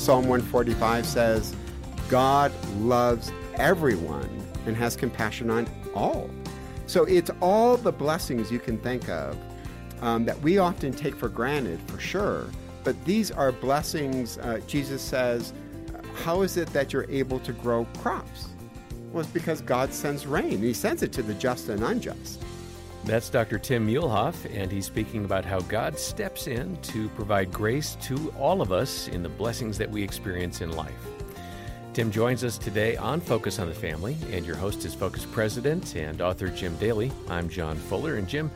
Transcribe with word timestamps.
Psalm 0.00 0.26
145 0.28 1.04
says, 1.04 1.54
God 2.08 2.52
loves 2.78 3.30
everyone 3.56 4.30
and 4.64 4.74
has 4.74 4.96
compassion 4.96 5.50
on 5.50 5.68
all. 5.94 6.30
So 6.86 7.04
it's 7.04 7.30
all 7.42 7.76
the 7.76 7.92
blessings 7.92 8.50
you 8.50 8.58
can 8.60 8.78
think 8.78 9.10
of 9.10 9.36
um, 10.00 10.24
that 10.24 10.40
we 10.40 10.56
often 10.56 10.94
take 10.94 11.14
for 11.14 11.28
granted, 11.28 11.78
for 11.86 12.00
sure. 12.00 12.46
But 12.82 13.04
these 13.04 13.30
are 13.30 13.52
blessings, 13.52 14.38
uh, 14.38 14.60
Jesus 14.66 15.02
says, 15.02 15.52
how 16.24 16.40
is 16.40 16.56
it 16.56 16.72
that 16.72 16.94
you're 16.94 17.10
able 17.10 17.38
to 17.40 17.52
grow 17.52 17.84
crops? 17.98 18.48
Well, 19.12 19.20
it's 19.20 19.30
because 19.30 19.60
God 19.60 19.92
sends 19.92 20.26
rain. 20.26 20.62
He 20.62 20.72
sends 20.72 21.02
it 21.02 21.12
to 21.12 21.22
the 21.22 21.34
just 21.34 21.68
and 21.68 21.82
unjust. 21.82 22.42
That's 23.04 23.30
Dr. 23.30 23.58
Tim 23.58 23.88
Muehlhoff, 23.88 24.34
and 24.54 24.70
he's 24.70 24.84
speaking 24.84 25.24
about 25.24 25.44
how 25.44 25.60
God 25.60 25.98
steps 25.98 26.46
in 26.46 26.76
to 26.82 27.08
provide 27.10 27.50
grace 27.50 27.96
to 28.02 28.32
all 28.38 28.60
of 28.60 28.72
us 28.72 29.08
in 29.08 29.22
the 29.22 29.28
blessings 29.28 29.78
that 29.78 29.90
we 29.90 30.02
experience 30.02 30.60
in 30.60 30.76
life. 30.76 31.06
Tim 31.94 32.12
joins 32.12 32.44
us 32.44 32.58
today 32.58 32.96
on 32.96 33.20
Focus 33.20 33.58
on 33.58 33.68
the 33.68 33.74
Family, 33.74 34.16
and 34.30 34.46
your 34.46 34.54
host 34.54 34.84
is 34.84 34.94
Focus 34.94 35.26
President 35.26 35.96
and 35.96 36.20
author 36.20 36.48
Jim 36.48 36.76
Daly. 36.76 37.10
I'm 37.28 37.48
John 37.48 37.76
Fuller, 37.76 38.16
and 38.16 38.28
Jim, 38.28 38.50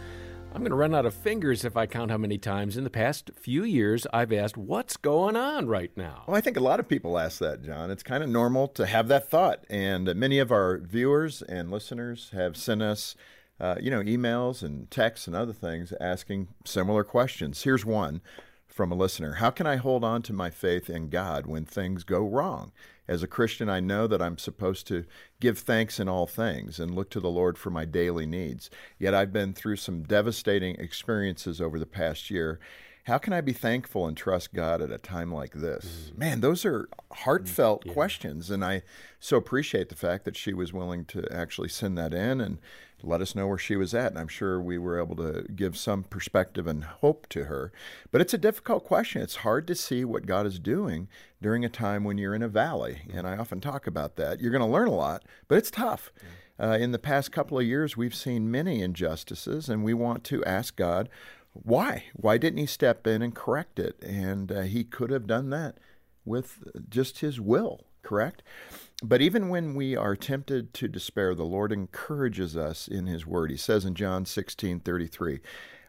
I'm 0.55 0.61
going 0.61 0.71
to 0.71 0.77
run 0.77 0.95
out 0.95 1.05
of 1.05 1.15
fingers 1.15 1.65
if 1.65 1.77
I 1.77 1.87
count 1.87 2.13
how 2.13 2.17
many 2.17 2.39
times 2.39 2.77
in 2.77 2.85
the 2.85 2.91
past 2.91 3.33
few 3.35 3.65
years 3.65 4.07
I've 4.13 4.33
asked, 4.33 4.57
What's 4.57 4.97
going 4.97 5.35
on 5.35 5.67
right 5.67 5.91
now? 5.97 6.23
Well, 6.29 6.37
I 6.37 6.41
think 6.41 6.57
a 6.57 6.61
lot 6.61 6.79
of 6.79 6.87
people 6.87 7.19
ask 7.19 7.41
that, 7.41 7.65
John. 7.65 7.91
It's 7.91 8.05
kind 8.05 8.23
of 8.23 8.29
normal 8.29 8.69
to 8.69 8.87
have 8.87 9.09
that 9.09 9.29
thought. 9.29 9.65
And 9.69 10.15
many 10.15 10.39
of 10.39 10.53
our 10.53 10.79
viewers 10.79 11.43
and 11.43 11.73
listeners 11.73 12.31
have 12.35 12.57
sent 12.57 12.83
us, 12.83 13.17
uh, 13.61 13.77
you 13.81 13.91
know, 13.91 14.03
emails 14.03 14.63
and 14.63 14.91
texts 14.91 15.27
and 15.27 15.37
other 15.37 15.53
things 15.53 15.93
asking 16.01 16.49
similar 16.65 17.05
questions. 17.05 17.63
Here's 17.63 17.85
one 17.85 18.21
from 18.67 18.91
a 18.91 18.97
listener 18.97 19.35
How 19.35 19.51
can 19.51 19.67
I 19.67 19.77
hold 19.77 20.03
on 20.03 20.23
to 20.23 20.33
my 20.33 20.51
faith 20.51 20.91
in 20.91 21.09
God 21.09 21.47
when 21.47 21.65
things 21.65 22.03
go 22.05 22.27
wrong? 22.27 22.73
As 23.07 23.23
a 23.23 23.29
Christian, 23.29 23.69
I 23.69 23.81
know 23.81 24.07
that 24.07 24.23
I'm 24.23 24.39
supposed 24.39 24.87
to 24.89 25.05
give 25.39 25.59
thanks 25.59 26.01
in 26.01 26.09
all 26.09 26.27
things 26.27 26.81
and 26.81 26.95
look 26.95 27.11
to 27.11 27.21
the 27.21 27.31
Lord 27.31 27.59
for 27.59 27.71
my 27.71 27.85
daily 27.85 28.27
needs. 28.27 28.71
Yet 28.99 29.15
I've 29.15 29.33
been 29.33 29.53
through 29.53 29.77
some 29.77 30.03
devastating 30.03 30.77
experiences 30.77 31.61
over 31.61 31.79
the 31.79 31.87
past 31.87 32.31
year. 32.31 32.59
How 33.05 33.19
can 33.19 33.35
I 33.35 33.43
be 33.43 33.53
thankful 33.53 34.07
and 34.07 34.17
trust 34.17 34.55
God 34.55 34.81
at 34.81 34.91
a 34.91 34.97
time 34.97 35.33
like 35.33 35.53
this? 35.53 36.11
Mm. 36.11 36.19
Man, 36.19 36.41
those 36.41 36.65
are 36.65 36.89
heartfelt 37.13 37.83
yeah. 37.85 37.93
questions. 37.93 38.51
And 38.51 38.65
I 38.65 38.83
so 39.21 39.37
appreciate 39.37 39.91
the 39.91 39.95
fact 39.95 40.25
that 40.25 40.37
she 40.37 40.55
was 40.55 40.73
willing 40.73 41.05
to 41.07 41.27
actually 41.31 41.69
send 41.69 41.99
that 41.99 42.15
in 42.15 42.41
and 42.41 42.59
let 43.03 43.21
us 43.21 43.35
know 43.35 43.47
where 43.47 43.59
she 43.59 43.77
was 43.77 43.93
at. 43.93 44.13
And 44.13 44.19
I'm 44.19 44.29
sure 44.29 44.59
we 44.59 44.79
were 44.79 44.99
able 44.99 45.17
to 45.17 45.45
give 45.55 45.77
some 45.77 46.05
perspective 46.05 46.67
and 46.67 46.83
hope 46.83 47.29
to 47.29 47.45
her. 47.45 47.73
But 48.11 48.23
it's 48.23 48.33
a 48.33 48.39
difficult 48.39 48.85
question. 48.85 49.21
It's 49.21 49.37
hard 49.37 49.67
to 49.67 49.75
see 49.75 50.07
what 50.07 50.25
God 50.25 50.47
is 50.47 50.59
doing 50.59 51.09
during 51.43 51.63
a 51.63 51.69
time 51.69 52.05
when 52.05 52.17
you're 52.17 52.35
in 52.35 52.43
a 52.43 52.49
valley. 52.49 53.03
Mm-hmm. 53.07 53.19
And 53.19 53.27
I 53.27 53.37
often 53.37 53.61
talk 53.61 53.87
about 53.87 54.17
that. 54.17 54.41
You're 54.41 54.51
going 54.51 54.61
to 54.63 54.67
learn 54.67 54.89
a 54.89 54.95
lot, 54.95 55.25
but 55.47 55.59
it's 55.59 55.71
tough. 55.71 56.11
Uh, 56.59 56.79
in 56.81 56.93
the 56.93 56.99
past 56.99 57.33
couple 57.33 57.59
of 57.59 57.67
years, 57.67 57.97
we've 57.97 58.15
seen 58.15 58.51
many 58.51 58.81
injustices, 58.81 59.69
and 59.69 59.83
we 59.83 59.93
want 59.93 60.23
to 60.25 60.43
ask 60.45 60.77
God, 60.77 61.09
why? 61.55 62.05
Why 62.15 62.39
didn't 62.39 62.59
He 62.59 62.67
step 62.67 63.07
in 63.07 63.23
and 63.23 63.35
correct 63.35 63.79
it? 63.79 64.03
And 64.03 64.53
uh, 64.53 64.63
He 64.63 64.85
could 64.85 65.11
have 65.11 65.27
done 65.27 65.51
that 65.51 65.79
with 66.25 66.65
just 66.89 67.21
His 67.21 67.41
will, 67.41 67.87
correct? 68.03 68.43
But 69.03 69.21
even 69.21 69.49
when 69.49 69.75
we 69.75 69.97
are 69.97 70.17
tempted 70.17 70.75
to 70.75 70.89
despair, 70.89 71.35
the 71.35 71.45
Lord 71.45 71.73
encourages 71.73 72.57
us 72.57 72.89
in 72.89 73.07
His 73.07 73.27
Word. 73.27 73.51
He 73.51 73.57
says 73.57 73.85
in 73.85 73.95
John 73.95 74.27
16 74.27 74.81
33, 74.81 75.41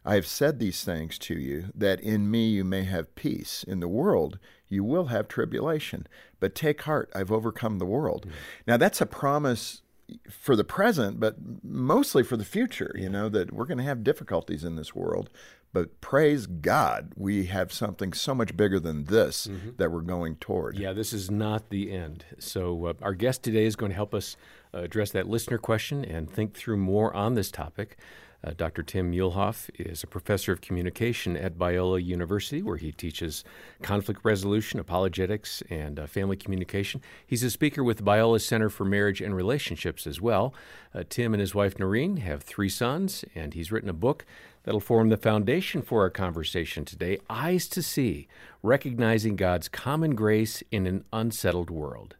I 0.07 0.15
have 0.15 0.27
said 0.27 0.59
these 0.59 0.83
things 0.83 1.17
to 1.19 1.33
you, 1.33 1.65
that 1.73 1.99
in 1.99 2.29
me 2.29 2.49
you 2.49 2.63
may 2.63 2.83
have 2.83 3.15
peace. 3.15 3.63
In 3.67 3.79
the 3.79 3.87
world 3.87 4.37
you 4.67 4.83
will 4.83 5.05
have 5.05 5.27
tribulation, 5.27 6.07
but 6.39 6.53
take 6.53 6.83
heart, 6.83 7.09
I've 7.15 7.31
overcome 7.31 7.79
the 7.79 7.85
world. 7.85 8.25
Mm-hmm. 8.27 8.37
Now, 8.67 8.77
that's 8.77 9.01
a 9.01 9.05
promise 9.05 9.81
for 10.29 10.55
the 10.55 10.63
present, 10.63 11.19
but 11.19 11.37
mostly 11.63 12.23
for 12.23 12.37
the 12.37 12.45
future, 12.45 12.95
you 12.95 13.09
know, 13.09 13.29
that 13.29 13.51
we're 13.51 13.65
going 13.65 13.79
to 13.79 13.83
have 13.83 14.03
difficulties 14.03 14.63
in 14.63 14.75
this 14.75 14.93
world, 14.93 15.29
but 15.75 15.99
praise 15.99 16.47
God, 16.47 17.11
we 17.17 17.47
have 17.47 17.73
something 17.73 18.13
so 18.13 18.33
much 18.33 18.55
bigger 18.55 18.79
than 18.79 19.03
this 19.03 19.45
mm-hmm. 19.45 19.71
that 19.75 19.91
we're 19.91 19.99
going 19.99 20.37
toward. 20.37 20.77
Yeah, 20.77 20.93
this 20.93 21.11
is 21.11 21.29
not 21.29 21.69
the 21.69 21.91
end. 21.91 22.23
So, 22.39 22.85
uh, 22.85 22.93
our 23.01 23.13
guest 23.13 23.43
today 23.43 23.65
is 23.65 23.75
going 23.75 23.89
to 23.89 23.95
help 23.95 24.15
us 24.15 24.37
uh, 24.73 24.83
address 24.83 25.11
that 25.11 25.27
listener 25.27 25.57
question 25.57 26.05
and 26.05 26.31
think 26.31 26.55
through 26.55 26.77
more 26.77 27.13
on 27.13 27.33
this 27.33 27.51
topic. 27.51 27.97
Uh, 28.41 28.51
Dr. 28.55 28.83
Tim 28.83 29.11
Muehlhoff 29.11 29.69
is 29.77 30.01
a 30.01 30.07
professor 30.07 30.53
of 30.53 30.61
communication 30.61 31.35
at 31.35 31.57
Biola 31.57 32.01
University, 32.01 32.61
where 32.61 32.77
he 32.77 32.93
teaches 32.93 33.43
conflict 33.81 34.21
resolution, 34.23 34.79
apologetics, 34.79 35.61
and 35.69 35.99
uh, 35.99 36.07
family 36.07 36.37
communication. 36.37 37.01
He's 37.27 37.43
a 37.43 37.49
speaker 37.49 37.83
with 37.83 38.05
Biola 38.05 38.39
Center 38.39 38.69
for 38.69 38.85
Marriage 38.85 39.19
and 39.19 39.35
Relationships 39.35 40.07
as 40.07 40.21
well. 40.21 40.53
Uh, 40.93 41.03
Tim 41.09 41.33
and 41.33 41.41
his 41.41 41.53
wife 41.53 41.77
Noreen 41.79 42.17
have 42.17 42.43
three 42.43 42.69
sons, 42.69 43.25
and 43.35 43.53
he's 43.53 43.73
written 43.73 43.89
a 43.89 43.93
book 43.93 44.25
that'll 44.65 44.81
form 44.81 45.07
the 45.09 45.17
foundation 45.17 45.81
for 45.81 46.01
our 46.01 46.09
conversation 46.09 46.83
today 46.83 47.19
Eyes 47.29 47.67
to 47.69 47.81
See, 47.81 48.27
recognizing 48.61 49.37
God's 49.37 49.69
common 49.69 50.15
grace 50.15 50.61
in 50.71 50.85
an 50.85 51.05
unsettled 51.13 51.69
world. 51.69 52.15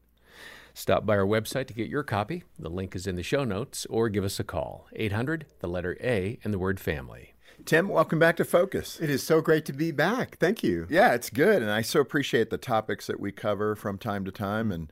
Stop 0.74 1.06
by 1.06 1.18
our 1.18 1.26
website 1.26 1.68
to 1.68 1.74
get 1.74 1.90
your 1.90 2.04
copy. 2.04 2.44
The 2.60 2.70
link 2.70 2.96
is 2.96 3.08
in 3.08 3.16
the 3.16 3.24
show 3.24 3.44
notes, 3.44 3.86
or 3.90 4.10
give 4.10 4.24
us 4.24 4.40
a 4.40 4.44
call 4.44 4.88
800, 4.94 5.46
the 5.60 5.68
letter 5.68 5.98
A, 6.02 6.38
and 6.44 6.54
the 6.54 6.60
word 6.60 6.80
family. 6.80 7.34
Tim, 7.64 7.88
welcome 7.88 8.20
back 8.20 8.36
to 8.36 8.46
Focus. 8.46 9.00
It 9.00 9.10
is 9.10 9.24
so 9.24 9.40
great 9.42 9.66
to 9.66 9.74
be 9.74 9.92
back. 9.92 10.38
Thank 10.38 10.62
you. 10.62 10.86
Yeah, 10.90 11.14
it's 11.14 11.30
good. 11.30 11.62
And 11.62 11.72
I 11.72 11.82
so 11.82 12.02
appreciate 12.02 12.50
the 12.50 12.58
topics 12.58 13.08
that 13.08 13.20
we 13.20 13.32
cover 13.32 13.76
from 13.76 13.98
time 13.98 14.26
to 14.26 14.32
time. 14.32 14.72
And 14.72 14.92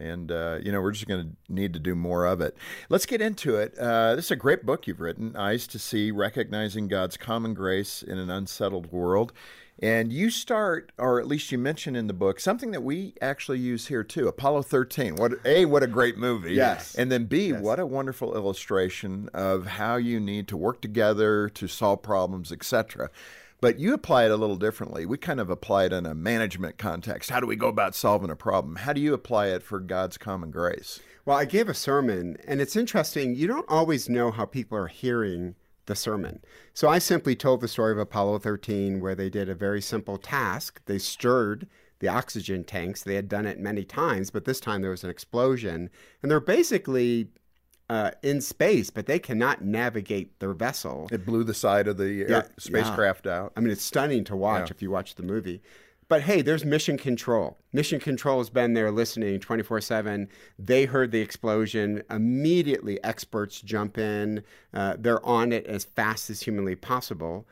and 0.00 0.32
uh, 0.32 0.58
you 0.62 0.72
know 0.72 0.80
we're 0.80 0.92
just 0.92 1.06
going 1.06 1.22
to 1.22 1.52
need 1.52 1.72
to 1.74 1.78
do 1.78 1.94
more 1.94 2.24
of 2.26 2.40
it. 2.40 2.56
Let's 2.88 3.06
get 3.06 3.20
into 3.20 3.56
it. 3.56 3.78
Uh, 3.78 4.16
this 4.16 4.26
is 4.26 4.30
a 4.30 4.36
great 4.36 4.64
book 4.64 4.86
you've 4.86 5.00
written, 5.00 5.36
"Eyes 5.36 5.66
to 5.68 5.78
See: 5.78 6.10
Recognizing 6.10 6.88
God's 6.88 7.16
Common 7.16 7.54
Grace 7.54 8.02
in 8.02 8.18
an 8.18 8.30
Unsettled 8.30 8.90
World." 8.92 9.32
And 9.82 10.12
you 10.12 10.28
start, 10.28 10.92
or 10.98 11.18
at 11.20 11.26
least 11.26 11.50
you 11.50 11.56
mention 11.56 11.96
in 11.96 12.06
the 12.06 12.12
book, 12.12 12.38
something 12.38 12.70
that 12.72 12.82
we 12.82 13.14
actually 13.22 13.58
use 13.58 13.86
here 13.86 14.04
too 14.04 14.28
Apollo 14.28 14.62
13. 14.62 15.16
What 15.16 15.32
A, 15.46 15.64
what 15.64 15.82
a 15.82 15.86
great 15.86 16.18
movie. 16.18 16.52
Yes. 16.52 16.94
And 16.94 17.10
then 17.10 17.24
B, 17.24 17.48
yes. 17.48 17.62
what 17.62 17.80
a 17.80 17.86
wonderful 17.86 18.34
illustration 18.34 19.30
of 19.32 19.66
how 19.66 19.96
you 19.96 20.20
need 20.20 20.48
to 20.48 20.56
work 20.56 20.82
together 20.82 21.48
to 21.50 21.66
solve 21.66 22.02
problems, 22.02 22.52
etc. 22.52 23.10
But 23.60 23.78
you 23.78 23.92
apply 23.92 24.24
it 24.24 24.30
a 24.30 24.36
little 24.36 24.56
differently. 24.56 25.04
We 25.04 25.18
kind 25.18 25.38
of 25.38 25.50
apply 25.50 25.84
it 25.84 25.92
in 25.92 26.06
a 26.06 26.14
management 26.14 26.78
context. 26.78 27.30
How 27.30 27.40
do 27.40 27.46
we 27.46 27.56
go 27.56 27.68
about 27.68 27.94
solving 27.94 28.30
a 28.30 28.36
problem? 28.36 28.76
How 28.76 28.94
do 28.94 29.00
you 29.00 29.12
apply 29.12 29.48
it 29.48 29.62
for 29.62 29.80
God's 29.80 30.16
common 30.16 30.50
grace? 30.50 31.00
Well, 31.26 31.36
I 31.36 31.44
gave 31.44 31.68
a 31.68 31.74
sermon, 31.74 32.38
and 32.46 32.60
it's 32.60 32.76
interesting. 32.76 33.34
You 33.34 33.46
don't 33.46 33.68
always 33.68 34.08
know 34.08 34.30
how 34.30 34.46
people 34.46 34.78
are 34.78 34.86
hearing 34.86 35.56
the 35.84 35.94
sermon. 35.94 36.40
So 36.72 36.88
I 36.88 36.98
simply 36.98 37.36
told 37.36 37.60
the 37.60 37.68
story 37.68 37.92
of 37.92 37.98
Apollo 37.98 38.38
13, 38.38 39.00
where 39.00 39.14
they 39.14 39.28
did 39.28 39.48
a 39.48 39.54
very 39.54 39.82
simple 39.82 40.16
task. 40.16 40.80
They 40.86 40.98
stirred 40.98 41.66
the 41.98 42.08
oxygen 42.08 42.64
tanks. 42.64 43.02
They 43.02 43.14
had 43.14 43.28
done 43.28 43.44
it 43.44 43.58
many 43.58 43.84
times, 43.84 44.30
but 44.30 44.46
this 44.46 44.60
time 44.60 44.80
there 44.80 44.90
was 44.90 45.04
an 45.04 45.10
explosion. 45.10 45.90
And 46.22 46.30
they're 46.30 46.40
basically 46.40 47.28
uh, 47.90 48.12
in 48.22 48.40
space, 48.40 48.88
but 48.88 49.06
they 49.06 49.18
cannot 49.18 49.64
navigate 49.64 50.38
their 50.38 50.52
vessel. 50.52 51.08
It 51.10 51.26
blew 51.26 51.42
the 51.42 51.52
side 51.52 51.88
of 51.88 51.96
the 51.96 52.08
yeah, 52.08 52.42
spacecraft 52.56 53.26
yeah. 53.26 53.36
out. 53.36 53.52
I 53.56 53.60
mean, 53.60 53.72
it's 53.72 53.82
stunning 53.82 54.22
to 54.24 54.36
watch 54.36 54.70
yeah. 54.70 54.76
if 54.76 54.80
you 54.80 54.92
watch 54.92 55.16
the 55.16 55.24
movie. 55.24 55.60
But 56.08 56.22
hey, 56.22 56.40
there's 56.40 56.64
mission 56.64 56.96
control. 56.96 57.58
Mission 57.72 57.98
control 57.98 58.38
has 58.38 58.48
been 58.48 58.74
there 58.74 58.92
listening 58.92 59.40
24 59.40 59.80
7. 59.80 60.28
They 60.56 60.84
heard 60.84 61.10
the 61.10 61.20
explosion. 61.20 62.04
Immediately, 62.08 63.02
experts 63.02 63.60
jump 63.60 63.98
in. 63.98 64.44
Uh, 64.72 64.94
they're 64.96 65.24
on 65.26 65.50
it 65.50 65.66
as 65.66 65.84
fast 65.84 66.30
as 66.30 66.42
humanly 66.42 66.76
possible. 66.76 67.44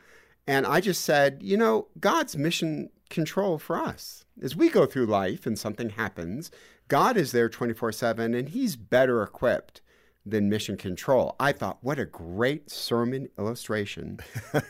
And 0.47 0.65
I 0.65 0.79
just 0.79 1.03
said, 1.03 1.39
you 1.43 1.57
know, 1.57 1.87
God's 1.99 2.37
mission 2.37 2.91
control 3.09 3.59
for 3.59 3.75
us. 3.75 4.23
As 4.41 4.55
we 4.55 4.69
go 4.69 4.85
through 4.85 5.07
life 5.07 5.45
and 5.45 5.59
something 5.59 5.89
happens, 5.89 6.49
God 6.87 7.17
is 7.17 7.33
there 7.33 7.49
24 7.49 7.91
7 7.91 8.33
and 8.33 8.47
He's 8.47 8.77
better 8.77 9.21
equipped 9.21 9.81
than 10.25 10.49
mission 10.49 10.77
control. 10.77 11.35
I 11.39 11.51
thought, 11.51 11.77
what 11.81 11.99
a 11.99 12.05
great 12.05 12.69
sermon 12.69 13.29
illustration. 13.37 14.19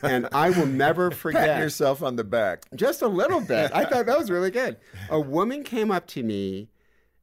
and 0.02 0.28
I 0.32 0.50
will 0.52 0.66
never 0.66 1.12
forget. 1.12 1.48
Pat 1.48 1.62
yourself 1.62 2.02
on 2.04 2.16
the 2.16 2.24
back. 2.24 2.64
Just 2.76 3.02
a 3.02 3.08
little 3.08 3.42
bit. 3.42 3.72
I 3.74 3.86
thought 3.86 4.06
that 4.06 4.18
was 4.18 4.32
really 4.32 4.52
good. 4.52 4.78
A 5.10 5.20
woman 5.20 5.64
came 5.64 5.92
up 5.92 6.08
to 6.08 6.24
me 6.24 6.70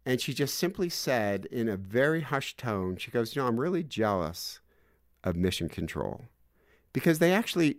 and 0.04 0.20
she 0.20 0.34
just 0.34 0.54
simply 0.54 0.88
said 0.88 1.46
in 1.46 1.68
a 1.68 1.76
very 1.76 2.20
hushed 2.20 2.58
tone, 2.58 2.96
she 2.96 3.10
goes, 3.10 3.34
You 3.34 3.42
know, 3.42 3.48
I'm 3.48 3.58
really 3.58 3.82
jealous 3.82 4.60
of 5.24 5.36
mission 5.36 5.68
control 5.68 6.24
because 6.92 7.18
they 7.18 7.32
actually 7.32 7.78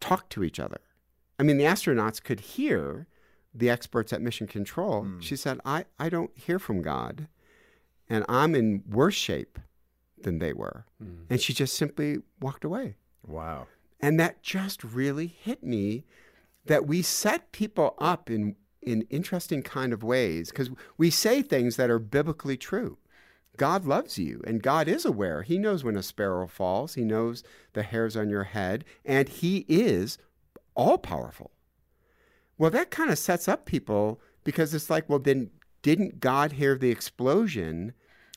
talk 0.00 0.28
to 0.30 0.44
each 0.44 0.58
other. 0.58 0.80
I 1.38 1.42
mean, 1.42 1.58
the 1.58 1.64
astronauts 1.64 2.22
could 2.22 2.40
hear 2.40 3.06
the 3.54 3.68
experts 3.68 4.12
at 4.12 4.22
mission 4.22 4.46
control. 4.46 5.04
Mm. 5.04 5.22
She 5.22 5.36
said, 5.36 5.58
I, 5.64 5.84
I 5.98 6.08
don't 6.08 6.30
hear 6.36 6.58
from 6.58 6.82
God 6.82 7.28
and 8.10 8.24
I'm 8.28 8.54
in 8.54 8.82
worse 8.88 9.14
shape 9.14 9.58
than 10.22 10.38
they 10.38 10.52
were. 10.52 10.86
Mm. 11.02 11.26
And 11.28 11.40
she 11.40 11.52
just 11.52 11.74
simply 11.74 12.18
walked 12.40 12.64
away. 12.64 12.96
Wow. 13.26 13.66
And 14.00 14.18
that 14.18 14.42
just 14.42 14.82
really 14.82 15.26
hit 15.26 15.62
me 15.62 16.04
that 16.66 16.86
we 16.86 17.02
set 17.02 17.52
people 17.52 17.94
up 17.98 18.30
in 18.30 18.56
in 18.82 19.02
interesting 19.10 19.62
kind 19.62 19.92
of 19.92 20.02
ways 20.02 20.50
because 20.50 20.70
we 20.96 21.10
say 21.10 21.42
things 21.42 21.76
that 21.76 21.90
are 21.90 21.98
biblically 21.98 22.56
true. 22.56 22.96
God 23.56 23.84
loves 23.84 24.18
you 24.18 24.40
and 24.46 24.62
God 24.62 24.88
is 24.88 25.04
aware. 25.04 25.42
He 25.42 25.58
knows 25.58 25.84
when 25.84 25.96
a 25.96 26.02
sparrow 26.02 26.46
falls, 26.46 26.94
He 26.94 27.04
knows 27.04 27.42
the 27.74 27.82
hairs 27.82 28.16
on 28.16 28.30
your 28.30 28.44
head, 28.44 28.84
and 29.04 29.28
He 29.28 29.66
is 29.68 30.16
all 30.74 30.96
powerful. 30.96 31.50
Well, 32.56 32.70
that 32.70 32.90
kind 32.90 33.10
of 33.10 33.18
sets 33.18 33.48
up 33.48 33.66
people 33.66 34.20
because 34.44 34.72
it's 34.72 34.88
like, 34.88 35.08
well, 35.08 35.18
then 35.18 35.50
didn't 35.82 36.20
God 36.20 36.52
hear 36.52 36.76
the 36.76 36.90
explosion 36.90 37.92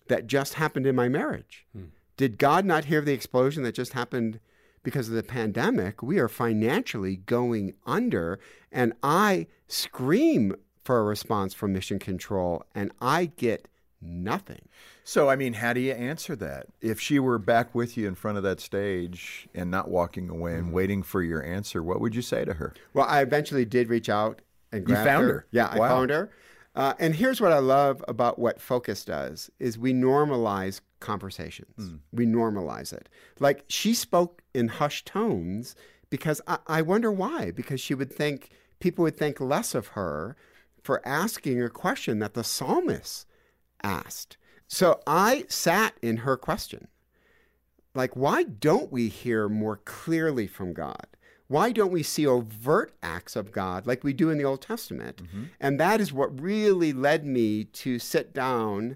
that 0.08 0.28
just 0.28 0.56
happened 0.56 0.86
in 0.86 0.96
my 0.96 1.10
marriage? 1.10 1.66
Hmm. 1.74 1.86
Did 2.18 2.38
God 2.38 2.66
not 2.66 2.86
hear 2.86 3.02
the 3.02 3.14
explosion 3.14 3.64
that 3.64 3.76
just 3.76 3.94
happened 3.94 4.40
because 4.84 5.10
of 5.10 5.16
the 5.16 5.24
pandemic? 5.24 6.04
We 6.04 6.20
are 6.20 6.30
financially 6.30 7.18
going 7.18 7.74
under, 7.86 8.40
and 8.72 8.94
I 9.02 9.48
scream 9.68 10.56
for 10.84 11.00
a 11.00 11.04
response 11.04 11.54
from 11.54 11.74
Mission 11.74 11.98
Control, 11.98 12.64
and 12.76 12.92
I 13.02 13.26
get 13.26 13.68
nothing. 14.02 14.68
So, 15.04 15.30
I 15.30 15.36
mean, 15.36 15.54
how 15.54 15.74
do 15.74 15.80
you 15.80 15.94
answer 15.94 16.36
that? 16.38 16.68
If 16.82 17.00
she 17.00 17.20
were 17.20 17.40
back 17.40 17.74
with 17.74 17.98
you 17.98 18.08
in 18.08 18.16
front 18.16 18.38
of 18.38 18.44
that 18.44 18.60
stage 18.60 19.48
and 19.54 19.72
not 19.72 19.90
walking 19.90 20.30
away 20.30 20.54
and 20.54 20.66
mm-hmm. 20.66 20.74
waiting 20.74 21.04
for 21.04 21.22
your 21.22 21.44
answer, 21.44 21.82
what 21.82 22.00
would 22.00 22.16
you 22.16 22.22
say 22.22 22.46
to 22.46 22.54
her? 22.54 22.74
Well, 22.94 23.06
I 23.08 23.22
eventually 23.22 23.66
did 23.66 23.90
reach 23.90 24.10
out 24.10 24.42
and 24.72 24.88
you 24.88 24.96
found 24.96 25.26
her. 25.26 25.34
her. 25.34 25.48
Yeah, 25.52 25.78
wow. 25.78 25.86
I 25.86 25.90
found 25.90 26.10
her. 26.10 26.32
Uh, 26.76 26.94
and 27.00 27.16
here's 27.16 27.40
what 27.40 27.52
I 27.52 27.60
love 27.60 28.04
about 28.08 28.40
what 28.40 28.60
Focus 28.60 29.06
does: 29.06 29.50
is 29.60 29.78
we 29.78 29.94
normalize 29.94 30.82
conversations. 31.00 31.76
Mm. 31.78 32.00
We 32.12 32.26
normalize 32.26 32.94
it. 32.94 33.10
Like 33.40 33.66
she 33.68 33.94
spoke 33.94 34.42
in 34.54 34.68
hushed 34.70 35.06
tones 35.06 35.76
because 36.10 36.42
I, 36.48 36.58
I 36.68 36.82
wonder 36.82 37.12
why. 37.12 37.52
Because 37.52 37.82
she 37.82 37.94
would 37.94 38.12
think 38.12 38.50
people 38.80 39.04
would 39.04 39.18
think 39.18 39.40
less 39.40 39.76
of 39.76 39.88
her 39.88 40.36
for 40.82 41.06
asking 41.08 41.62
a 41.62 41.70
question 41.70 42.20
that 42.20 42.34
the 42.34 42.44
psalmist 42.44 43.26
asked. 43.84 44.38
So 44.68 45.00
I 45.06 45.46
sat 45.50 45.94
in 46.02 46.18
her 46.18 46.36
question. 46.38 46.88
Like, 47.96 48.16
why 48.16 48.44
don't 48.44 48.92
we 48.92 49.08
hear 49.08 49.48
more 49.48 49.78
clearly 49.78 50.48
from 50.48 50.74
God? 50.74 51.08
Why 51.54 51.72
don't 51.72 51.92
we 51.92 52.02
see 52.02 52.26
overt 52.26 52.96
acts 53.04 53.36
of 53.36 53.52
God 53.52 53.86
like 53.86 54.04
we 54.04 54.12
do 54.12 54.32
in 54.32 54.40
the 54.40 54.44
Old 54.44 54.64
Testament? 54.64 55.22
Mm-hmm. 55.22 55.44
And 55.60 55.80
that 55.80 56.02
is 56.02 56.12
what 56.12 56.42
really 56.42 56.94
led 56.94 57.28
me 57.28 57.66
to 57.66 58.00
sit 58.00 58.34
down 58.34 58.96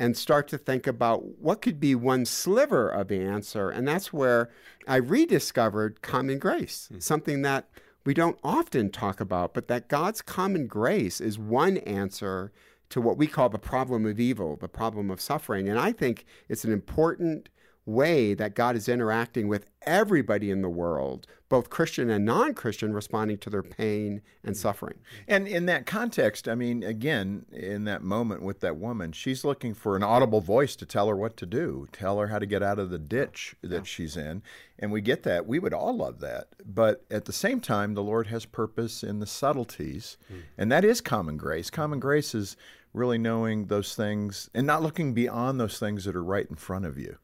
and 0.00 0.16
start 0.16 0.48
to 0.48 0.56
think 0.56 0.86
about 0.86 1.38
what 1.38 1.60
could 1.60 1.78
be 1.78 1.94
one 1.94 2.24
sliver 2.24 2.88
of 2.88 3.08
the 3.08 3.20
answer. 3.20 3.68
And 3.68 3.86
that's 3.86 4.10
where 4.10 4.48
I 4.86 4.96
rediscovered 4.96 6.00
common 6.00 6.38
grace, 6.38 6.88
mm-hmm. 6.90 7.00
something 7.00 7.42
that 7.42 7.68
we 8.06 8.14
don't 8.14 8.38
often 8.42 8.90
talk 8.90 9.20
about, 9.20 9.52
but 9.52 9.68
that 9.68 9.88
God's 9.88 10.22
common 10.22 10.66
grace 10.66 11.20
is 11.20 11.38
one 11.38 11.76
answer 11.76 12.52
to 12.88 13.02
what 13.02 13.18
we 13.18 13.26
call 13.26 13.50
the 13.50 13.58
problem 13.58 14.06
of 14.06 14.18
evil, 14.18 14.56
the 14.56 14.66
problem 14.66 15.10
of 15.10 15.20
suffering. 15.20 15.68
And 15.68 15.78
I 15.78 15.92
think 15.92 16.24
it's 16.48 16.64
an 16.64 16.72
important 16.72 17.50
way 17.88 18.34
that 18.34 18.54
God 18.54 18.76
is 18.76 18.88
interacting 18.88 19.48
with 19.48 19.66
everybody 19.82 20.50
in 20.50 20.60
the 20.60 20.68
world, 20.68 21.26
both 21.48 21.70
Christian 21.70 22.10
and 22.10 22.24
non 22.24 22.52
Christian, 22.52 22.92
responding 22.92 23.38
to 23.38 23.50
their 23.50 23.62
pain 23.62 24.20
and 24.44 24.54
suffering. 24.54 24.98
And 25.26 25.48
in 25.48 25.66
that 25.66 25.86
context, 25.86 26.46
I 26.46 26.54
mean, 26.54 26.82
again, 26.82 27.46
in 27.50 27.84
that 27.84 28.02
moment 28.02 28.42
with 28.42 28.60
that 28.60 28.76
woman, 28.76 29.12
she's 29.12 29.44
looking 29.44 29.72
for 29.72 29.96
an 29.96 30.02
audible 30.02 30.42
voice 30.42 30.76
to 30.76 30.86
tell 30.86 31.08
her 31.08 31.16
what 31.16 31.38
to 31.38 31.46
do, 31.46 31.88
tell 31.90 32.18
her 32.18 32.26
how 32.26 32.38
to 32.38 32.46
get 32.46 32.62
out 32.62 32.78
of 32.78 32.90
the 32.90 32.98
ditch 32.98 33.56
that 33.62 33.72
yeah. 33.72 33.82
she's 33.84 34.16
in. 34.16 34.42
And 34.78 34.92
we 34.92 35.00
get 35.00 35.22
that. 35.22 35.46
We 35.46 35.58
would 35.58 35.74
all 35.74 35.96
love 35.96 36.20
that. 36.20 36.48
But 36.64 37.04
at 37.10 37.24
the 37.24 37.32
same 37.32 37.60
time, 37.60 37.94
the 37.94 38.02
Lord 38.02 38.26
has 38.26 38.44
purpose 38.44 39.02
in 39.02 39.18
the 39.18 39.26
subtleties. 39.26 40.18
Mm. 40.30 40.42
And 40.58 40.72
that 40.72 40.84
is 40.84 41.00
common 41.00 41.38
grace. 41.38 41.70
Common 41.70 41.98
grace 41.98 42.34
is 42.34 42.56
really 42.92 43.18
knowing 43.18 43.66
those 43.66 43.94
things 43.94 44.50
and 44.54 44.66
not 44.66 44.82
looking 44.82 45.14
beyond 45.14 45.58
those 45.58 45.78
things 45.78 46.04
that 46.04 46.14
are 46.14 46.24
right 46.24 46.46
in 46.48 46.56
front 46.56 46.84
of 46.84 46.98
you. 46.98 47.16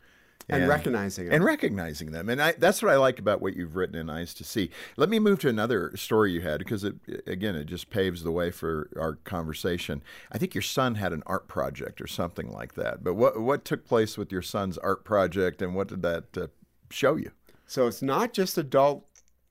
And, 0.49 0.62
and, 0.62 0.69
recognizing 0.69 1.25
them. 1.26 1.35
And 1.35 1.44
recognizing 1.44 2.12
them. 2.12 2.29
And 2.29 2.43
I, 2.43 2.52
that's 2.52 2.82
what 2.82 2.93
I 2.93 2.96
like 2.96 3.19
about 3.19 3.41
what 3.41 3.56
you've 3.56 3.76
written 3.76 3.96
in 3.96 4.11
Eyes 4.11 4.35
to 4.35 4.44
See. 4.44 4.70
Let 4.96 5.08
me 5.08 5.19
move 5.19 5.38
to 5.41 5.49
another 5.49 5.96
story 5.96 6.32
you 6.32 6.43
had 6.43 6.58
because, 6.58 6.85
it, 6.85 6.96
again, 7.26 7.55
it 7.55 7.64
just 7.64 7.91
paves 7.91 8.23
the 8.23 8.31
way 8.31 8.50
for 8.50 8.91
our 8.99 9.14
conversation. 9.25 10.02
I 10.31 10.38
think 10.38 10.55
your 10.55 10.62
son 10.62 10.96
had 10.96 11.12
an 11.12 11.23
art 11.26 11.49
project 11.49 12.00
or 12.00 12.06
something 12.06 12.52
like 12.52 12.75
that. 12.75 13.02
But 13.02 13.14
what, 13.14 13.41
what 13.41 13.64
took 13.64 13.87
place 13.87 14.19
with 14.19 14.31
your 14.31 14.43
son's 14.43 14.76
art 14.79 15.05
project 15.05 15.62
and 15.62 15.75
what 15.75 15.88
did 15.88 16.02
that 16.02 16.37
uh, 16.37 16.46
show 16.91 17.17
you? 17.17 17.31
So 17.67 17.87
it's 17.87 18.02
not 18.02 18.32
just 18.32 18.58
adult 18.58 19.06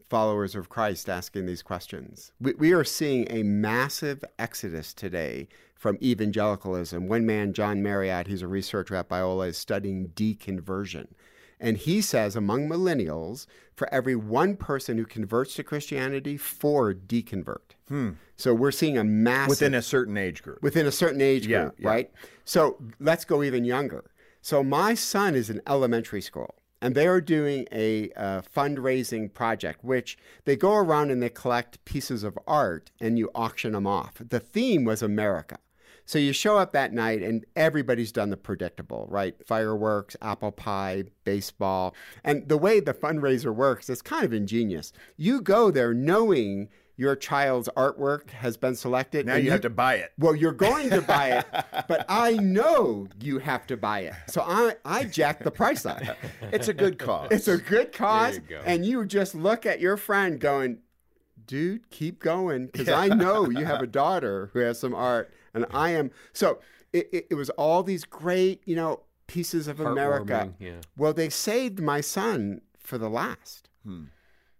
followers 0.09 0.53
of 0.53 0.69
Christ 0.69 1.09
asking 1.09 1.47
these 1.47 1.63
questions. 1.63 2.31
We, 2.39 2.53
we 2.53 2.71
are 2.71 2.83
seeing 2.83 3.25
a 3.31 3.41
massive 3.41 4.23
exodus 4.37 4.93
today 4.93 5.47
from 5.83 5.97
evangelicalism. 6.01 7.09
One 7.09 7.25
man, 7.25 7.51
John 7.51 7.83
Marriott, 7.83 8.27
he's 8.27 8.41
a 8.41 8.47
researcher 8.47 8.95
at 8.95 9.09
Biola, 9.09 9.49
is 9.49 9.57
studying 9.57 10.13
deconversion. 10.15 11.07
And 11.59 11.75
he 11.75 11.99
says 11.99 12.37
among 12.37 12.69
millennials, 12.69 13.47
for 13.75 13.93
every 13.93 14.15
one 14.15 14.55
person 14.55 14.97
who 14.97 15.05
converts 15.05 15.55
to 15.55 15.63
Christianity, 15.63 16.37
four 16.37 16.93
deconvert. 16.93 17.75
Hmm. 17.89 18.11
So 18.37 18.53
we're 18.53 18.71
seeing 18.71 18.97
a 18.97 19.03
massive. 19.03 19.49
Within 19.49 19.73
a 19.73 19.81
certain 19.81 20.15
age 20.15 20.41
group. 20.41 20.63
Within 20.63 20.85
a 20.85 20.91
certain 20.91 21.19
age 21.19 21.47
yeah, 21.47 21.63
group, 21.63 21.75
yeah. 21.79 21.89
right? 21.89 22.11
So 22.45 22.77
let's 23.01 23.25
go 23.25 23.43
even 23.43 23.65
younger. 23.65 24.05
So 24.41 24.63
my 24.63 24.93
son 24.93 25.35
is 25.35 25.49
in 25.49 25.61
elementary 25.67 26.21
school 26.21 26.55
and 26.81 26.95
they 26.95 27.07
are 27.07 27.19
doing 27.19 27.67
a 27.73 28.09
uh, 28.11 28.41
fundraising 28.41 29.33
project, 29.33 29.83
which 29.83 30.17
they 30.45 30.55
go 30.55 30.75
around 30.75 31.11
and 31.11 31.21
they 31.21 31.29
collect 31.29 31.83
pieces 31.83 32.23
of 32.23 32.39
art 32.47 32.89
and 33.01 33.19
you 33.19 33.29
auction 33.35 33.73
them 33.73 33.85
off. 33.85 34.13
The 34.19 34.39
theme 34.39 34.85
was 34.85 35.01
America. 35.01 35.57
So 36.05 36.19
you 36.19 36.33
show 36.33 36.57
up 36.57 36.73
that 36.73 36.93
night 36.93 37.21
and 37.21 37.45
everybody's 37.55 38.11
done 38.11 38.29
the 38.29 38.37
predictable, 38.37 39.07
right? 39.09 39.35
Fireworks, 39.45 40.15
apple 40.21 40.51
pie, 40.51 41.05
baseball. 41.23 41.95
And 42.23 42.47
the 42.47 42.57
way 42.57 42.79
the 42.79 42.93
fundraiser 42.93 43.53
works 43.53 43.89
is 43.89 44.01
kind 44.01 44.25
of 44.25 44.33
ingenious. 44.33 44.91
You 45.17 45.41
go 45.41 45.71
there 45.71 45.93
knowing 45.93 46.69
your 46.95 47.15
child's 47.15 47.69
artwork 47.75 48.29
has 48.31 48.55
been 48.55 48.75
selected. 48.75 49.25
Now 49.25 49.35
you, 49.35 49.45
you, 49.45 49.51
have 49.51 49.61
to 49.61 49.69
buy 49.69 49.95
it. 49.95 50.11
Well, 50.19 50.35
you're 50.35 50.51
going 50.51 50.89
to 50.91 51.01
buy 51.01 51.31
it, 51.39 51.45
but 51.87 52.05
I 52.07 52.33
know 52.33 53.07
you 53.19 53.39
have 53.39 53.65
to 53.67 53.77
buy 53.77 54.01
it. 54.01 54.13
So 54.27 54.41
I, 54.41 54.75
I 54.85 55.05
jack 55.05 55.43
the 55.43 55.51
price 55.51 55.85
up. 55.85 56.01
It's 56.51 56.67
a 56.67 56.73
good 56.73 56.99
cause. 56.99 57.29
It's 57.31 57.47
a 57.47 57.57
good 57.57 57.93
cause. 57.93 58.39
You 58.47 58.59
and 58.63 58.85
you 58.85 59.05
just 59.05 59.33
look 59.33 59.65
at 59.65 59.79
your 59.79 59.97
friend 59.97 60.39
going, 60.39 60.79
dude, 61.47 61.89
keep 61.89 62.19
going. 62.19 62.67
Because 62.67 62.87
yeah. 62.87 62.99
I 62.99 63.07
know 63.07 63.49
you 63.49 63.65
have 63.65 63.81
a 63.81 63.87
daughter 63.87 64.51
who 64.53 64.59
has 64.59 64.79
some 64.79 64.93
art 64.93 65.33
and 65.53 65.65
I 65.71 65.91
am 65.91 66.11
so 66.31 66.59
it, 66.93 67.09
it, 67.11 67.27
it 67.31 67.35
was 67.35 67.49
all 67.51 67.83
these 67.83 68.05
great, 68.05 68.61
you 68.65 68.75
know, 68.75 69.01
pieces 69.27 69.67
of 69.67 69.79
America. 69.79 70.53
Yeah. 70.59 70.81
Well, 70.95 71.13
they 71.13 71.29
saved 71.29 71.79
my 71.81 72.01
son 72.01 72.61
for 72.77 72.97
the 72.97 73.09
last. 73.09 73.69
Hmm. 73.83 74.05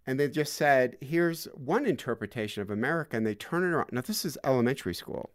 And 0.06 0.20
they 0.20 0.28
just 0.28 0.52
said, 0.52 0.96
here's 1.00 1.44
one 1.54 1.86
interpretation 1.86 2.60
of 2.60 2.70
America, 2.70 3.16
and 3.16 3.26
they 3.26 3.34
turn 3.34 3.62
it 3.62 3.68
around. 3.68 3.88
Now, 3.90 4.02
this 4.02 4.24
is 4.24 4.36
elementary 4.44 4.94
school. 4.94 5.30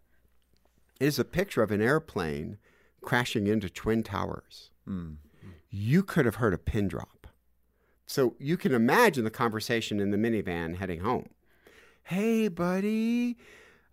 It 1.00 1.06
is 1.06 1.18
a 1.18 1.24
picture 1.24 1.62
of 1.62 1.72
an 1.72 1.80
airplane 1.80 2.58
crashing 3.00 3.46
into 3.48 3.68
Twin 3.68 4.02
Towers. 4.02 4.70
Hmm. 4.86 5.14
You 5.70 6.02
could 6.02 6.24
have 6.24 6.36
heard 6.36 6.54
a 6.54 6.58
pin 6.58 6.86
drop. 6.86 7.26
So 8.06 8.34
you 8.38 8.56
can 8.56 8.74
imagine 8.74 9.24
the 9.24 9.30
conversation 9.30 10.00
in 10.00 10.10
the 10.10 10.16
minivan 10.16 10.76
heading 10.76 11.00
home. 11.00 11.30
Hey, 12.02 12.48
buddy, 12.48 13.36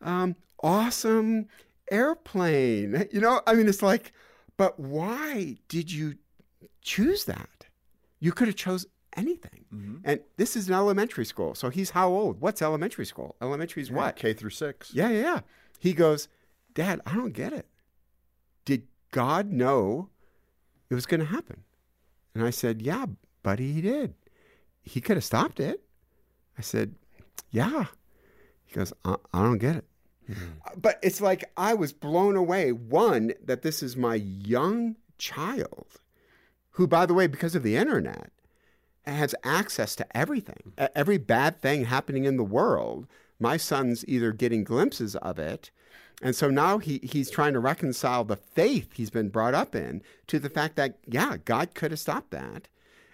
um, 0.01 0.35
awesome 0.61 1.47
airplane. 1.91 3.07
You 3.11 3.21
know, 3.21 3.41
I 3.47 3.53
mean, 3.53 3.67
it's 3.67 3.81
like, 3.81 4.11
but 4.57 4.79
why 4.79 5.57
did 5.67 5.91
you 5.91 6.15
choose 6.81 7.25
that? 7.25 7.67
You 8.19 8.31
could 8.31 8.47
have 8.47 8.55
chose 8.55 8.85
anything. 9.15 9.65
Mm-hmm. 9.73 9.97
And 10.03 10.21
this 10.37 10.55
is 10.55 10.67
an 10.67 10.73
elementary 10.75 11.25
school. 11.25 11.55
So 11.55 11.69
he's 11.69 11.91
how 11.91 12.09
old? 12.09 12.39
What's 12.39 12.61
elementary 12.61 13.05
school? 13.05 13.35
Elementary 13.41 13.81
is 13.81 13.89
yeah, 13.89 13.95
what? 13.95 14.15
K 14.15 14.33
through 14.33 14.51
six. 14.51 14.93
Yeah, 14.93 15.09
yeah, 15.09 15.21
yeah. 15.21 15.39
He 15.79 15.93
goes, 15.93 16.27
Dad, 16.73 17.01
I 17.05 17.15
don't 17.15 17.33
get 17.33 17.53
it. 17.53 17.67
Did 18.65 18.83
God 19.11 19.51
know 19.51 20.09
it 20.89 20.95
was 20.95 21.05
going 21.05 21.19
to 21.19 21.25
happen? 21.25 21.63
And 22.33 22.45
I 22.45 22.51
said, 22.51 22.81
Yeah, 22.81 23.07
buddy, 23.43 23.73
he 23.73 23.81
did. 23.81 24.13
He 24.81 25.01
could 25.01 25.17
have 25.17 25.23
stopped 25.23 25.59
it. 25.59 25.81
I 26.57 26.61
said, 26.61 26.95
Yeah. 27.49 27.85
He 28.67 28.75
goes, 28.75 28.93
I, 29.03 29.15
I 29.33 29.43
don't 29.43 29.57
get 29.57 29.77
it. 29.77 29.85
Mm-hmm. 30.29 30.79
But 30.79 30.99
it's 31.01 31.21
like 31.21 31.49
I 31.57 31.73
was 31.73 31.93
blown 31.93 32.35
away. 32.35 32.71
One, 32.71 33.33
that 33.43 33.61
this 33.61 33.81
is 33.81 33.95
my 33.95 34.15
young 34.15 34.97
child, 35.17 35.87
who, 36.71 36.85
by 36.85 37.05
the 37.05 37.13
way, 37.13 37.27
because 37.27 37.55
of 37.55 37.63
the 37.63 37.77
internet, 37.77 38.31
has 39.05 39.33
access 39.43 39.95
to 39.95 40.17
everything. 40.17 40.73
Every 40.93 41.17
bad 41.17 41.61
thing 41.61 41.85
happening 41.85 42.25
in 42.25 42.35
the 42.35 42.43
world, 42.43 43.07
my 43.39 43.55
son's 43.55 44.03
either 44.07 44.33
getting 44.33 44.65
glimpses 44.65 45.15
of 45.15 45.39
it. 45.39 45.71
And 46.21 46.35
so 46.35 46.49
now 46.49 46.79
he, 46.79 46.99
he's 47.03 47.29
trying 47.29 47.53
to 47.53 47.59
reconcile 47.59 48.25
the 48.25 48.35
faith 48.35 48.93
he's 48.93 49.11
been 49.11 49.29
brought 49.29 49.53
up 49.53 49.75
in 49.75 50.01
to 50.27 50.39
the 50.39 50.49
fact 50.49 50.75
that, 50.75 50.97
yeah, 51.07 51.37
God 51.45 51.73
could 51.73 51.91
have 51.91 51.99
stopped 51.99 52.31
that. 52.31 52.67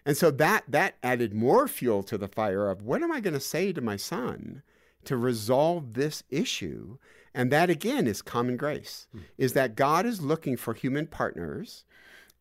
And 0.06 0.18
so 0.18 0.32
that 0.32 0.64
that 0.68 0.96
added 1.04 1.34
more 1.34 1.68
fuel 1.68 2.04
to 2.04 2.18
the 2.18 2.28
fire 2.28 2.70
of 2.70 2.82
what 2.82 3.04
am 3.04 3.12
I 3.12 3.20
going 3.20 3.34
to 3.34 3.40
say 3.40 3.72
to 3.72 3.82
my 3.82 3.96
son 3.96 4.64
to 5.06 5.18
resolve 5.18 5.94
this 5.94 6.24
issue. 6.30 6.98
And 7.34 7.52
that 7.52 7.70
again 7.70 8.08
is 8.08 8.22
common 8.22 8.58
grace, 8.58 9.08
mm. 9.16 9.22
is 9.38 9.54
that 9.54 9.76
God 9.76 10.06
is 10.06 10.22
looking 10.22 10.56
for 10.56 10.74
human 10.74 11.08
partners, 11.08 11.86